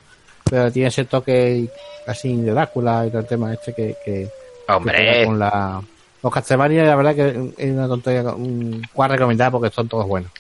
[0.49, 1.69] pero tienen ese toque
[2.07, 4.29] así de Drácula y todo el tema este que, que, que
[4.67, 5.83] pega Hombre, con la...
[6.23, 10.31] Los Castlevania, la verdad que es una tontería, un cual recomendar porque son todos buenos.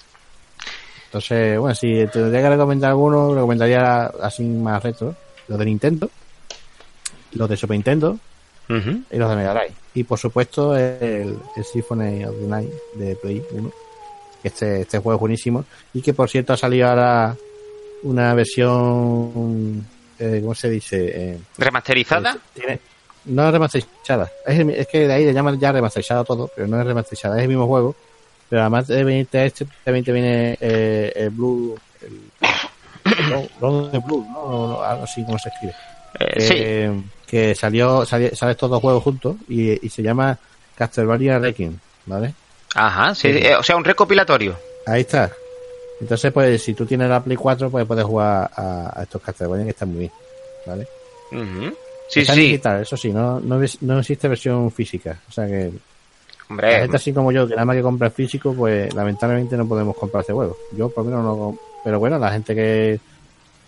[1.06, 5.14] Entonces, bueno, si tendría que recomendar alguno, recomendaría así más retro,
[5.48, 6.10] los de Nintendo,
[7.32, 8.18] los de Super Nintendo
[8.68, 9.72] y los de Mega Drive.
[9.94, 13.70] Y por supuesto el, el Symphony of the Night de Play 1.
[14.42, 15.64] que Este, este juego es buenísimo.
[15.94, 17.34] Y que por cierto ha salido ahora
[18.02, 19.86] una versión,
[20.18, 20.96] eh, ¿cómo se dice?
[21.32, 22.36] Eh, remasterizada.
[22.54, 22.80] tiene-
[23.26, 24.30] no es remasterizada.
[24.46, 27.42] Es, es que de ahí le llaman ya remasterizado todo, pero no es remasterizada, es
[27.42, 27.94] el mismo juego.
[28.48, 32.20] Pero además de venirte este, también te viene eh, el Blue, el,
[33.60, 34.82] Blue, ¿no?
[34.82, 35.74] Algo así como se escribe.
[36.18, 40.38] Eh, sí, Eh, que salió, salió, sale estos dos juegos juntos y, y se llama
[40.76, 41.76] Castlevania Requiem,
[42.06, 42.34] ¿vale?
[42.74, 43.38] ajá, sí, sí.
[43.38, 44.56] eh, o sea, un recopilatorio.
[44.86, 45.30] Ahí está.
[46.00, 49.64] Entonces, pues, si tú tienes la Play 4, pues puedes jugar a, a estos Castlevania
[49.64, 50.12] que están muy bien,
[50.66, 50.86] ¿vale?
[52.08, 55.18] Sí, Está sí, digital, eso sí, no, no, existe versión física.
[55.28, 58.54] O sea que la hombre, gente así como yo, que nada más que compra físico,
[58.54, 60.56] pues lamentablemente no podemos comprar este juego.
[60.76, 61.58] Yo por lo menos no.
[61.82, 63.00] Pero bueno, la gente que,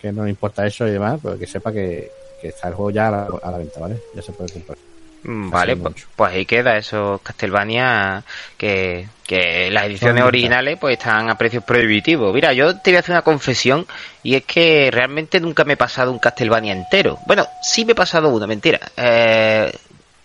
[0.00, 2.90] que no le importa eso y demás, pues que sepa que, que está el juego
[2.90, 3.98] ya a la, a la venta, ¿vale?
[4.14, 4.78] Ya se puede comprar.
[5.24, 8.22] Mm, Vale, pues, pues ahí queda esos Castlevania
[8.56, 12.32] que, que las ediciones originales pues están a precios prohibitivos.
[12.32, 13.86] Mira, yo te voy a hacer una confesión
[14.22, 17.18] y es que realmente nunca me he pasado un Castlevania entero.
[17.26, 18.80] Bueno, sí me he pasado uno, mentira.
[18.96, 19.72] Eh,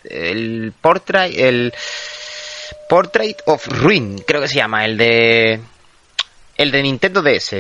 [0.04, 1.74] el Portrait, el
[2.88, 5.60] Portrait of Ruin, creo que se llama, el de
[6.56, 7.56] el de Nintendo DS,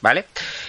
[0.00, 0.26] ¿vale?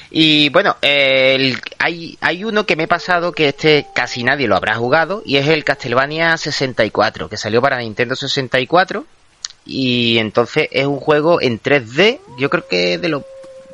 [0.09, 4.55] Y bueno, el- hay, hay uno que me he pasado que este casi nadie lo
[4.55, 9.05] habrá jugado y es el Castlevania 64, que salió para Nintendo 64
[9.65, 13.25] y entonces es un juego en 3D, yo creo que de lo...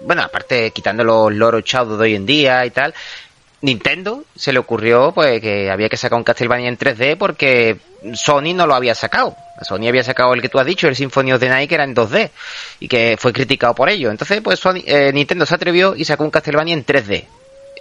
[0.01, 2.93] Bueno, aparte quitando los loros chavos de hoy en día y tal,
[3.63, 7.77] Nintendo se le ocurrió pues que había que sacar un Castlevania en 3D porque
[8.13, 9.35] Sony no lo había sacado.
[9.61, 11.85] Sony había sacado el que tú has dicho, el Symphony of the Night, que era
[11.85, 12.29] en 2D
[12.81, 14.11] y que fue criticado por ello.
[14.11, 17.25] Entonces, pues Sony- eh, Nintendo se atrevió y sacó un Castlevania en 3D.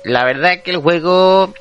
[0.04, 1.52] La verdad es que el juego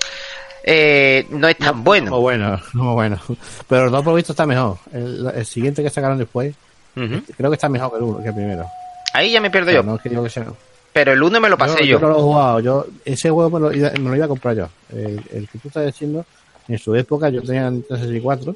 [0.63, 2.11] eh, no es tan bueno.
[2.11, 3.19] Muy bueno, muy bueno.
[3.67, 4.77] Pero los dos por visto está mejor.
[4.93, 6.53] El, el siguiente que sacaron después,
[6.93, 8.67] creo que está mejor que el, uno, que el primero.
[9.13, 9.89] Ahí ya me pierdo Pero yo.
[9.89, 10.45] no es que digo que sea.
[10.93, 11.97] Pero el 1 me lo pasé yo.
[11.97, 11.99] yo.
[11.99, 12.59] no lo he jugado.
[12.59, 14.67] Yo, ese juego me lo, iba- me lo iba a comprar yo.
[14.91, 16.25] El, el que tú estás diciendo,
[16.67, 18.55] en su época yo tenía Nintendo 64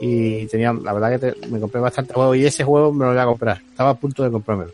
[0.00, 3.12] y tenía, la verdad que te- me compré bastante juego y ese juego me lo
[3.12, 3.60] iba a comprar.
[3.70, 4.72] Estaba a punto de comprármelo.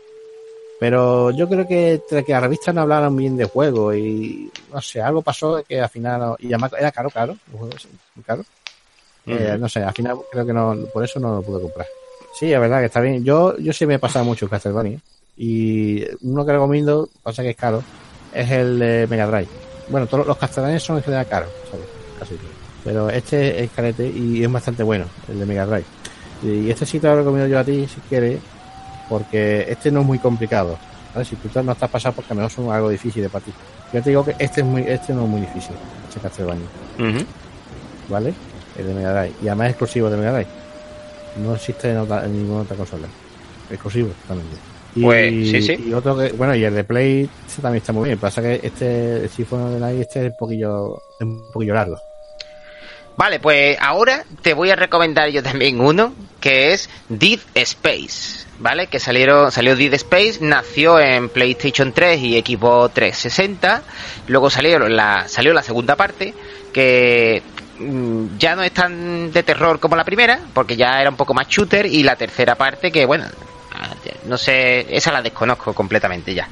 [0.79, 4.79] Pero yo creo que entre que las revistas no hablaron bien de juego y no
[4.79, 8.23] sé, algo pasó que al final, y además era caro, caro, el juego ese, muy
[8.23, 8.45] caro.
[9.25, 11.87] Eh, no sé, al final creo que no, por eso no lo pude comprar.
[12.39, 13.23] Sí, es verdad que está bien.
[13.23, 14.99] Yo, yo sí me he pasado mucho Castlevania.
[15.37, 17.83] Y uno que recomiendo, pasa que es caro,
[18.33, 19.47] es el de Mega Drive.
[19.89, 21.85] Bueno, todos los Castlevania son en general caros, ¿sabes?
[22.19, 22.35] Casi.
[22.83, 25.85] Pero este es carete y es bastante bueno, el de Mega Drive.
[26.43, 28.39] Y este sí te lo recomiendo yo a ti, si quieres,
[29.09, 30.77] porque este no es muy complicado.
[31.13, 31.25] ¿vale?
[31.25, 33.51] Si tú no estás pasado porque a lo mejor son algo difícil de para ti.
[33.93, 35.75] Yo te digo que este es muy, este no es muy difícil,
[36.07, 36.65] este Castlevania.
[38.09, 38.33] ¿vale?
[38.77, 39.35] El de Mega Drive.
[39.43, 40.47] Y además es exclusivo de Mega Drive.
[41.43, 43.07] No existe en, otra- en ninguna otra consola.
[43.69, 44.47] Exclusivo también.
[44.97, 45.85] Y, Pues, sí, sí.
[45.87, 48.17] y otro que, bueno, y el de Play este también está muy bien.
[48.17, 51.97] Pasa que este, el Symphony de Night, este es un poquillo, es un poquillo largo.
[53.15, 58.87] Vale, pues ahora te voy a recomendar yo también uno, que es Dead Space, ¿vale?
[58.87, 63.81] Que salieron, salió Dead Space, nació en PlayStation 3 y Xbox 360,
[64.27, 66.35] luego salieron la, salió la segunda parte,
[66.71, 67.41] que
[67.79, 71.33] mm, ya no es tan de terror como la primera, porque ya era un poco
[71.33, 73.25] más shooter, y la tercera parte que, bueno,
[74.27, 76.47] no sé, esa la desconozco completamente ya.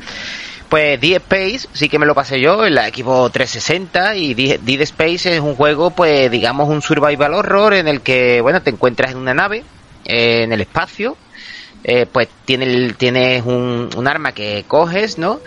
[0.69, 4.81] Pues Dead Space sí que me lo pasé yo en la Xbox 360 y Dead
[4.81, 9.11] Space es un juego, pues digamos un survival horror en el que, bueno, te encuentras
[9.11, 9.63] en una nave,
[10.05, 11.17] eh, en el espacio,
[11.83, 15.39] eh, pues tiene el- tienes un, un arma que coges, ¿no?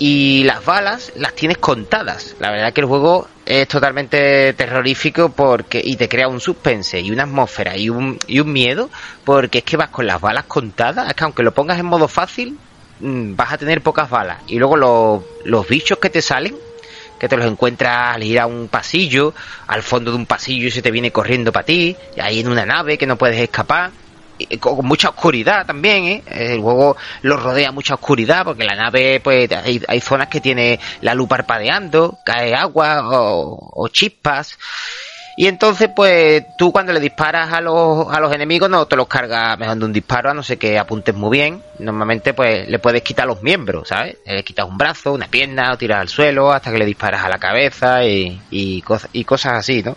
[0.00, 2.34] Y las balas las tienes contadas.
[2.40, 7.10] La verdad que el juego es totalmente terrorífico porque y te crea un suspense y
[7.10, 8.90] una atmósfera y un, y un miedo
[9.24, 11.08] porque es que vas con las balas contadas.
[11.08, 12.56] Es que aunque lo pongas en modo fácil,
[13.00, 14.38] mm, vas a tener pocas balas.
[14.46, 16.54] Y luego los, los bichos que te salen,
[17.18, 19.34] que te los encuentras al ir a un pasillo,
[19.66, 22.48] al fondo de un pasillo y se te viene corriendo para ti, y ahí en
[22.48, 23.90] una nave que no puedes escapar.
[24.58, 26.22] Con mucha oscuridad también, ¿eh?
[26.26, 30.78] El juego lo rodea mucha oscuridad porque la nave, pues, hay, hay zonas que tiene
[31.00, 34.58] la luz parpadeando, cae agua o, o chispas.
[35.36, 39.06] Y entonces, pues, tú cuando le disparas a los, a los enemigos no te los
[39.08, 41.62] cargas mejor de un disparo, a no ser que apuntes muy bien.
[41.78, 44.16] Normalmente, pues, le puedes quitar los miembros, ¿sabes?
[44.26, 47.28] Le quitas un brazo, una pierna, o tiras al suelo hasta que le disparas a
[47.28, 49.96] la cabeza y, y, cosa- y cosas así, ¿no?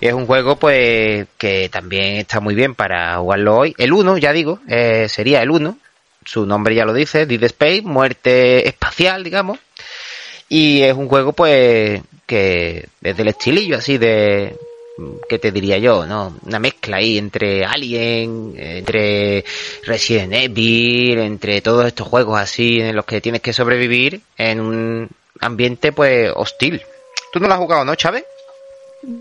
[0.00, 3.74] Es un juego, pues, que también está muy bien para jugarlo hoy.
[3.78, 5.76] El 1, ya digo, eh, sería el 1.
[6.24, 9.58] Su nombre ya lo dice, Dead Space, muerte espacial, digamos.
[10.48, 14.56] Y es un juego, pues, que desde el estilillo así de,
[15.28, 16.06] ¿qué te diría yo?
[16.06, 19.44] no Una mezcla ahí entre Alien, entre
[19.84, 25.08] Resident Evil, entre todos estos juegos así en los que tienes que sobrevivir en un
[25.40, 26.82] ambiente, pues, hostil.
[27.32, 28.24] ¿Tú no lo has jugado, no, Chávez?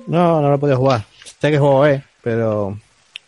[0.07, 1.05] No, no lo he podido jugar.
[1.23, 2.77] Sé que juego es, pero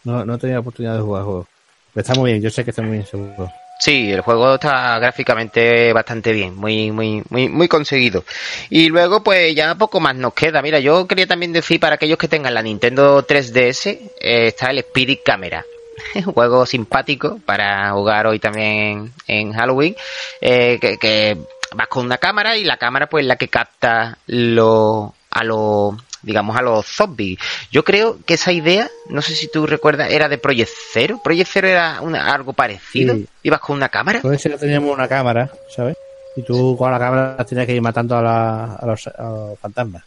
[0.03, 1.47] no, no he tenido oportunidad de jugar el.
[1.93, 3.51] Pero está muy bien, yo sé que está muy bien seguro.
[3.79, 8.25] Sí, el juego está gráficamente bastante bien, muy, muy, muy, muy conseguido.
[8.69, 10.61] Y luego, pues ya poco más nos queda.
[10.61, 13.87] Mira, yo quería también decir para aquellos que tengan la Nintendo 3DS,
[14.19, 15.63] eh, está el Spirit Camera.
[16.15, 19.95] Un juego simpático para jugar hoy también en Halloween,
[20.41, 21.37] eh, que, que
[21.73, 26.57] vas con una cámara y la cámara pues la que capta lo, a los digamos
[26.57, 27.39] a los zombies.
[27.71, 31.21] Yo creo que esa idea, no sé si tú recuerdas, era de Project Zero.
[31.23, 33.15] Project Zero era una- algo parecido.
[33.15, 33.27] Sí.
[33.43, 34.21] Ibas con una cámara.
[34.21, 35.95] Con ese teníamos una cámara, ¿sabes?
[36.35, 39.59] Y tú con la cámara tenías que ir matando a, la- a los, a los
[39.59, 40.03] fantasmas.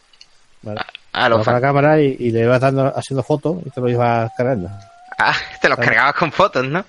[0.63, 0.81] ¿vale?
[1.13, 3.81] A los Con fan- la cámara y, y le ibas dando, haciendo fotos y te
[3.81, 4.71] lo ibas cargando.
[5.19, 6.85] Ah, te los cargabas con fotos, ¿no?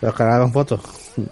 [0.00, 0.80] Te los cargabas con fotos.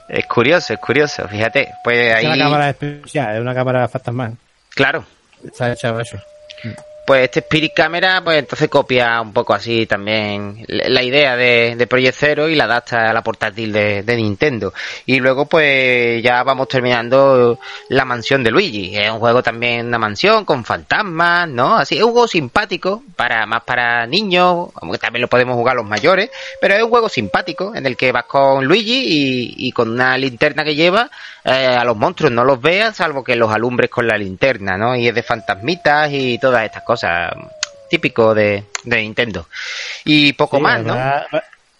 [0.08, 1.28] Es curioso, es curioso.
[1.28, 2.26] Fíjate, pues Es ahí.
[2.26, 4.36] una cámara especial, es una cámara fantasmal.
[4.70, 5.04] Claro.
[5.44, 6.18] Está hecha eso.
[7.06, 12.50] Pues este Spirit Camera, pues entonces copia un poco así también la idea de, de
[12.50, 14.74] y la adapta a la portátil de, Nintendo.
[15.04, 18.96] Y luego pues ya vamos terminando la mansión de Luigi.
[18.96, 21.76] Es un juego también una mansión con fantasmas, ¿no?
[21.76, 25.86] Así es un juego simpático, para más para niños, aunque también lo podemos jugar los
[25.86, 26.30] mayores,
[26.60, 30.18] pero es un juego simpático en el que vas con Luigi y, y con una
[30.18, 31.10] linterna que lleva
[31.48, 34.96] eh, a los monstruos no los veas salvo que los alumbres con la linterna, ¿no?
[34.96, 36.95] Y es de fantasmitas y todas estas cosas
[37.90, 39.46] típico de, de Nintendo.
[40.04, 40.94] Y poco Sí, más, ¿no?
[40.94, 41.26] Va,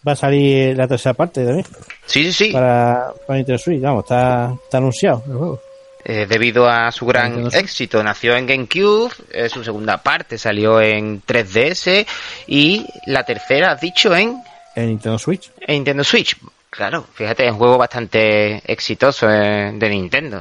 [0.07, 1.67] va a salir la tercera parte también.
[2.07, 2.53] Sí, sí, sí.
[2.53, 5.62] Para, para Nintendo Switch, vamos, está, está anunciado el juego.
[6.09, 8.01] Eh, debido a su gran éxito.
[8.01, 12.07] Nació en GameCube, eh, su segunda parte salió en 3DS
[12.47, 14.41] y la tercera, has dicho, en,
[14.77, 15.51] En Nintendo Switch.
[15.61, 16.37] en Nintendo Switch.
[16.71, 20.41] Claro, fíjate, es un juego bastante exitoso eh, de Nintendo.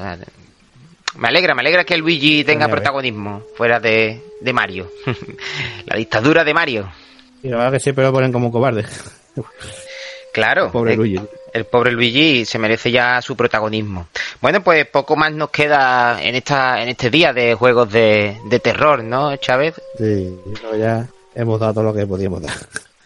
[1.17, 2.75] Me alegra, me alegra que Luigi tenga ves.
[2.75, 4.91] protagonismo fuera de, de Mario.
[5.85, 6.91] la dictadura de Mario.
[7.41, 8.85] Y la verdad que siempre lo ponen como cobarde.
[10.33, 10.69] Claro.
[10.73, 11.21] Pobre eh, Luigi.
[11.53, 14.07] El pobre Luigi se merece ya su protagonismo.
[14.41, 18.59] Bueno, pues poco más nos queda en esta en este día de juegos de, de
[18.59, 19.75] terror, ¿no, Chávez?
[19.97, 20.37] Sí,
[20.77, 22.53] ya hemos dado todo lo que podíamos dar.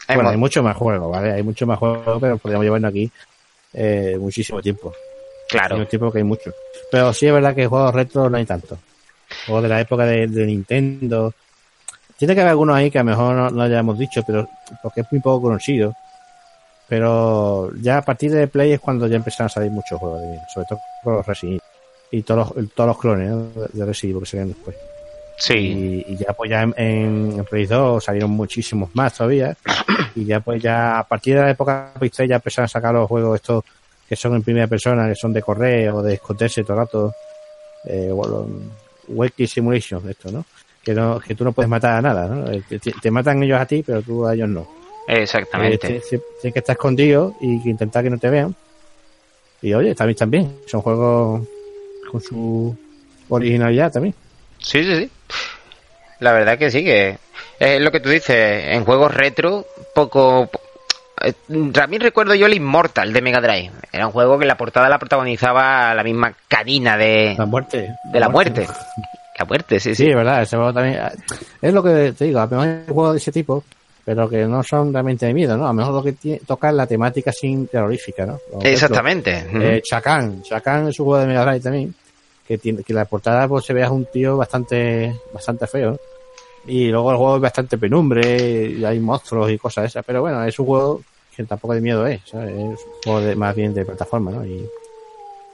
[0.08, 1.32] bueno, hay mucho más juegos, ¿vale?
[1.34, 3.12] Hay mucho más juegos, pero podríamos llevarnos aquí
[3.74, 4.94] eh, muchísimo tiempo.
[5.50, 5.86] Claro.
[5.88, 6.52] Tiempo que hay mucho.
[6.92, 8.78] Pero sí es verdad que juegos retro no hay tanto.
[9.46, 11.34] Juegos de la época de, Nintendo.
[12.18, 14.48] Tiene que haber algunos ahí que a lo mejor no, no hayamos dicho, pero
[14.84, 15.94] porque es muy poco conocido.
[16.88, 20.40] Pero ya a partir de Play es cuando ya empezaron a salir muchos juegos de
[20.54, 21.62] sobre todo los Resident
[22.12, 23.30] y todos los, todos los clones
[23.74, 24.76] de Resident Evil que salían después.
[25.38, 26.04] Sí.
[26.08, 29.56] Y, ya pues ya en, en, Play 2 salieron muchísimos más todavía.
[30.16, 32.94] y ya pues ya a partir de la época Play 3 ya empezaron a sacar
[32.94, 33.64] los juegos estos
[34.10, 37.16] que son en primera persona, que son de correr o de esconderse todo el rato.
[37.86, 38.12] Eh,
[39.08, 40.46] Waking Simulation, esto, ¿no?
[40.84, 42.52] Que no, que tú no puedes matar a nada, ¿no?
[42.52, 42.64] Eh,
[43.02, 44.68] te, matan ellos a ti, pero tú a ellos no.
[45.08, 45.98] Exactamente.
[45.98, 48.56] Eh, tienes que estar escondido y que intentar que no te vean.
[49.62, 50.56] Y oye, también también.
[50.66, 51.48] Son juegos
[52.12, 52.76] con su
[53.30, 54.16] originalidad también.
[54.58, 55.12] Sí, sí, sí.
[56.20, 57.18] La verdad que sí, que
[57.60, 60.50] es lo que tú dices, en juegos retro, poco...
[61.22, 61.34] Eh,
[61.74, 63.72] también recuerdo yo el Immortal de Mega Drive.
[63.92, 67.36] Era un juego que la portada la protagonizaba la misma canina de...
[67.38, 67.96] La muerte.
[68.12, 68.68] De la, muerte.
[69.38, 70.04] La muerte, sí, sí.
[70.04, 71.00] Sí, es verdad, ese juego también...
[71.62, 73.64] Es lo que te digo, a lo mejor hay juegos de ese tipo,
[74.06, 75.66] pero que no son realmente de miedo, ¿no?
[75.66, 78.40] A lo mejor lo que tiene, toca es la temática sin terrorífica, ¿no?
[78.62, 79.46] Exactamente.
[79.54, 80.42] eh, Chacan.
[80.44, 81.96] Chacan es un juego de Mega Drive también
[82.50, 86.00] que tiene que la portada pues se vea un tío bastante bastante feo
[86.70, 90.58] y luego el juego es bastante penumbre hay monstruos y cosas esas pero bueno es
[90.60, 91.02] un juego
[91.36, 94.66] que tampoco de miedo es es un juego de, más bien de plataforma no y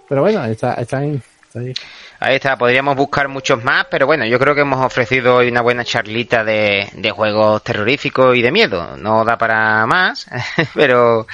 [0.08, 1.26] pero bueno está está está
[1.58, 1.74] ahí.
[2.22, 5.84] Está, podríamos buscar muchos más, pero bueno, yo creo que hemos ofrecido hoy una buena
[5.84, 8.96] charlita de, de juegos terroríficos y de miedo.
[8.98, 10.26] No da para más,
[10.74, 11.28] pero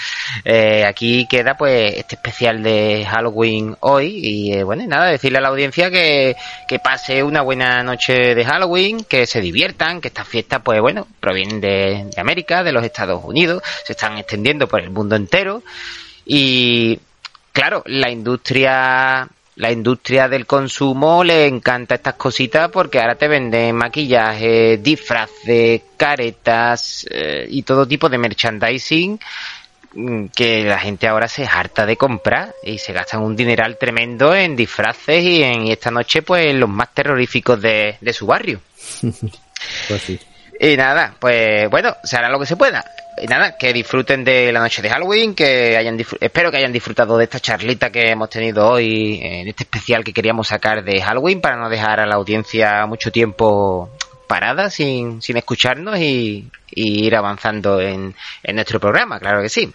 [0.44, 5.42] eh, aquí queda pues este especial de Halloween hoy y eh, bueno, nada, decirle a
[5.42, 6.36] la audiencia que,
[6.68, 11.08] que pase una buena noche de Halloween, que se diviertan, que estas fiestas pues bueno,
[11.20, 15.64] provienen de América, de los Estados Unidos, se están extendiendo por el mundo entero
[16.26, 17.00] y
[17.54, 23.76] claro, la industria la industria del consumo le encanta estas cositas porque ahora te venden
[23.76, 29.20] maquillaje, disfraces, caretas eh, y todo tipo de merchandising
[29.94, 34.34] mm, que la gente ahora se harta de comprar y se gastan un dineral tremendo
[34.34, 38.62] en disfraces y en esta noche pues los más terroríficos de, de su barrio.
[39.88, 40.20] pues sí.
[40.60, 42.86] Y nada, pues bueno, se hará lo que se pueda
[43.18, 47.18] y nada, que disfruten de la noche de Halloween, que hayan espero que hayan disfrutado
[47.18, 51.42] de esta charlita que hemos tenido hoy en este especial que queríamos sacar de Halloween
[51.42, 53.90] para no dejar a la audiencia mucho tiempo
[54.28, 59.72] parada sin, sin escucharnos y, ir avanzando en, en nuestro programa, claro que sí.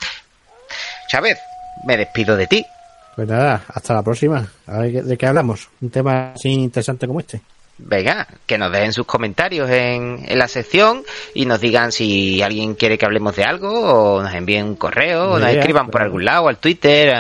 [1.09, 1.39] Chávez,
[1.84, 2.66] me despido de ti.
[3.14, 4.47] Pues nada, hasta la próxima.
[4.66, 5.68] A ver de qué hablamos.
[5.82, 7.43] Un tema así interesante como este
[7.78, 11.04] venga, que nos dejen sus comentarios en, en, la sección
[11.34, 15.32] y nos digan si alguien quiere que hablemos de algo o nos envíen un correo
[15.32, 17.12] o nos escriban por algún lado, al Twitter,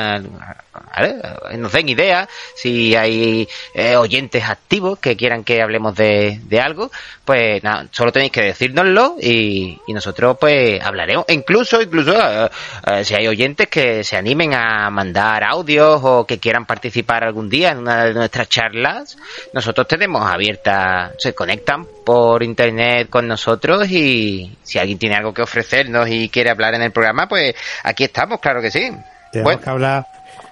[1.58, 6.90] nos den ideas, si hay eh, oyentes activos que quieran que hablemos de, de algo,
[7.24, 11.26] pues nada, solo tenéis que decírnoslo y, y nosotros pues hablaremos.
[11.28, 12.50] incluso, incluso eh,
[12.86, 17.48] eh, si hay oyentes que se animen a mandar audios o que quieran participar algún
[17.48, 19.18] día en una de nuestras charlas,
[19.52, 25.42] nosotros tenemos abierta, se conectan por internet con nosotros y si alguien tiene algo que
[25.42, 28.90] ofrecernos y quiere hablar en el programa, pues aquí estamos, claro que sí.
[29.32, 30.06] Tenemos que hablar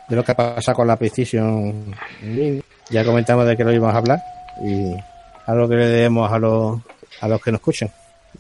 [0.09, 1.95] de lo que pasa con la PlayStation.
[2.90, 4.18] Ya comentamos de que lo íbamos a hablar
[4.62, 4.95] y
[5.47, 6.80] algo que le debemos a los,
[7.20, 7.90] a los que nos escuchan.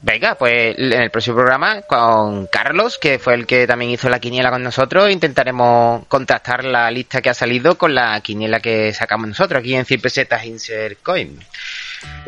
[0.02, 4.18] Venga, pues en el próximo programa con Carlos, que fue el que también hizo la
[4.18, 9.28] quiniela con nosotros, intentaremos contactar la lista que ha salido con la quiniela que sacamos
[9.28, 11.38] nosotros aquí en 100 pesetas Insert Coin.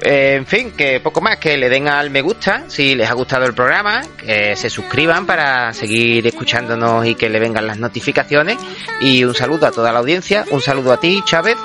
[0.00, 3.44] En fin, que poco más, que le den al me gusta si les ha gustado
[3.44, 8.58] el programa, que se suscriban para seguir escuchándonos y que le vengan las notificaciones.
[9.00, 11.56] Y un saludo a toda la audiencia, un saludo a ti, Chávez.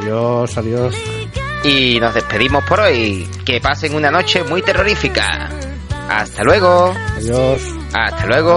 [0.00, 0.94] Adiós, adiós.
[1.66, 3.28] Y nos despedimos por hoy.
[3.44, 5.50] Que pasen una noche muy terrorífica.
[6.08, 6.94] Hasta luego.
[7.16, 7.60] Adiós.
[7.92, 8.54] Hasta luego.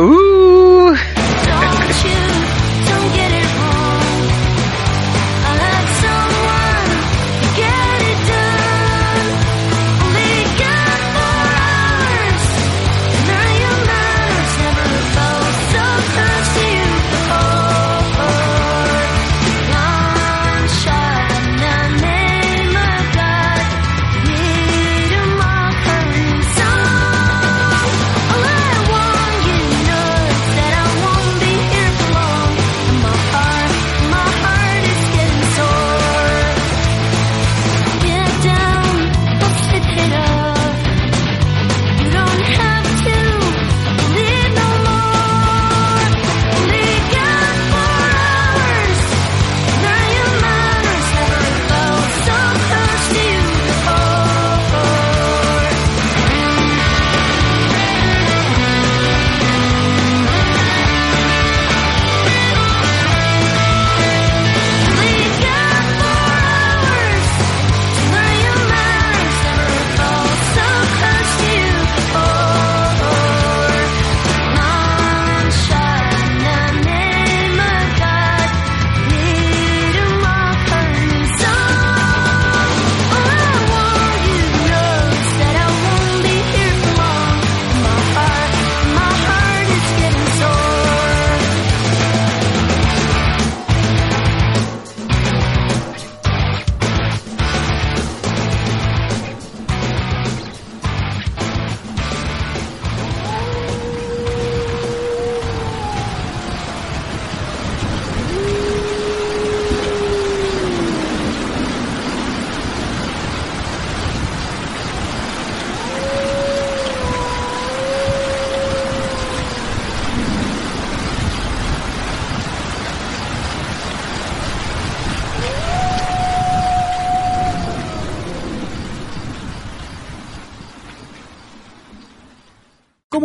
[0.00, 0.25] Uh.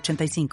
[0.00, 0.48] 906985.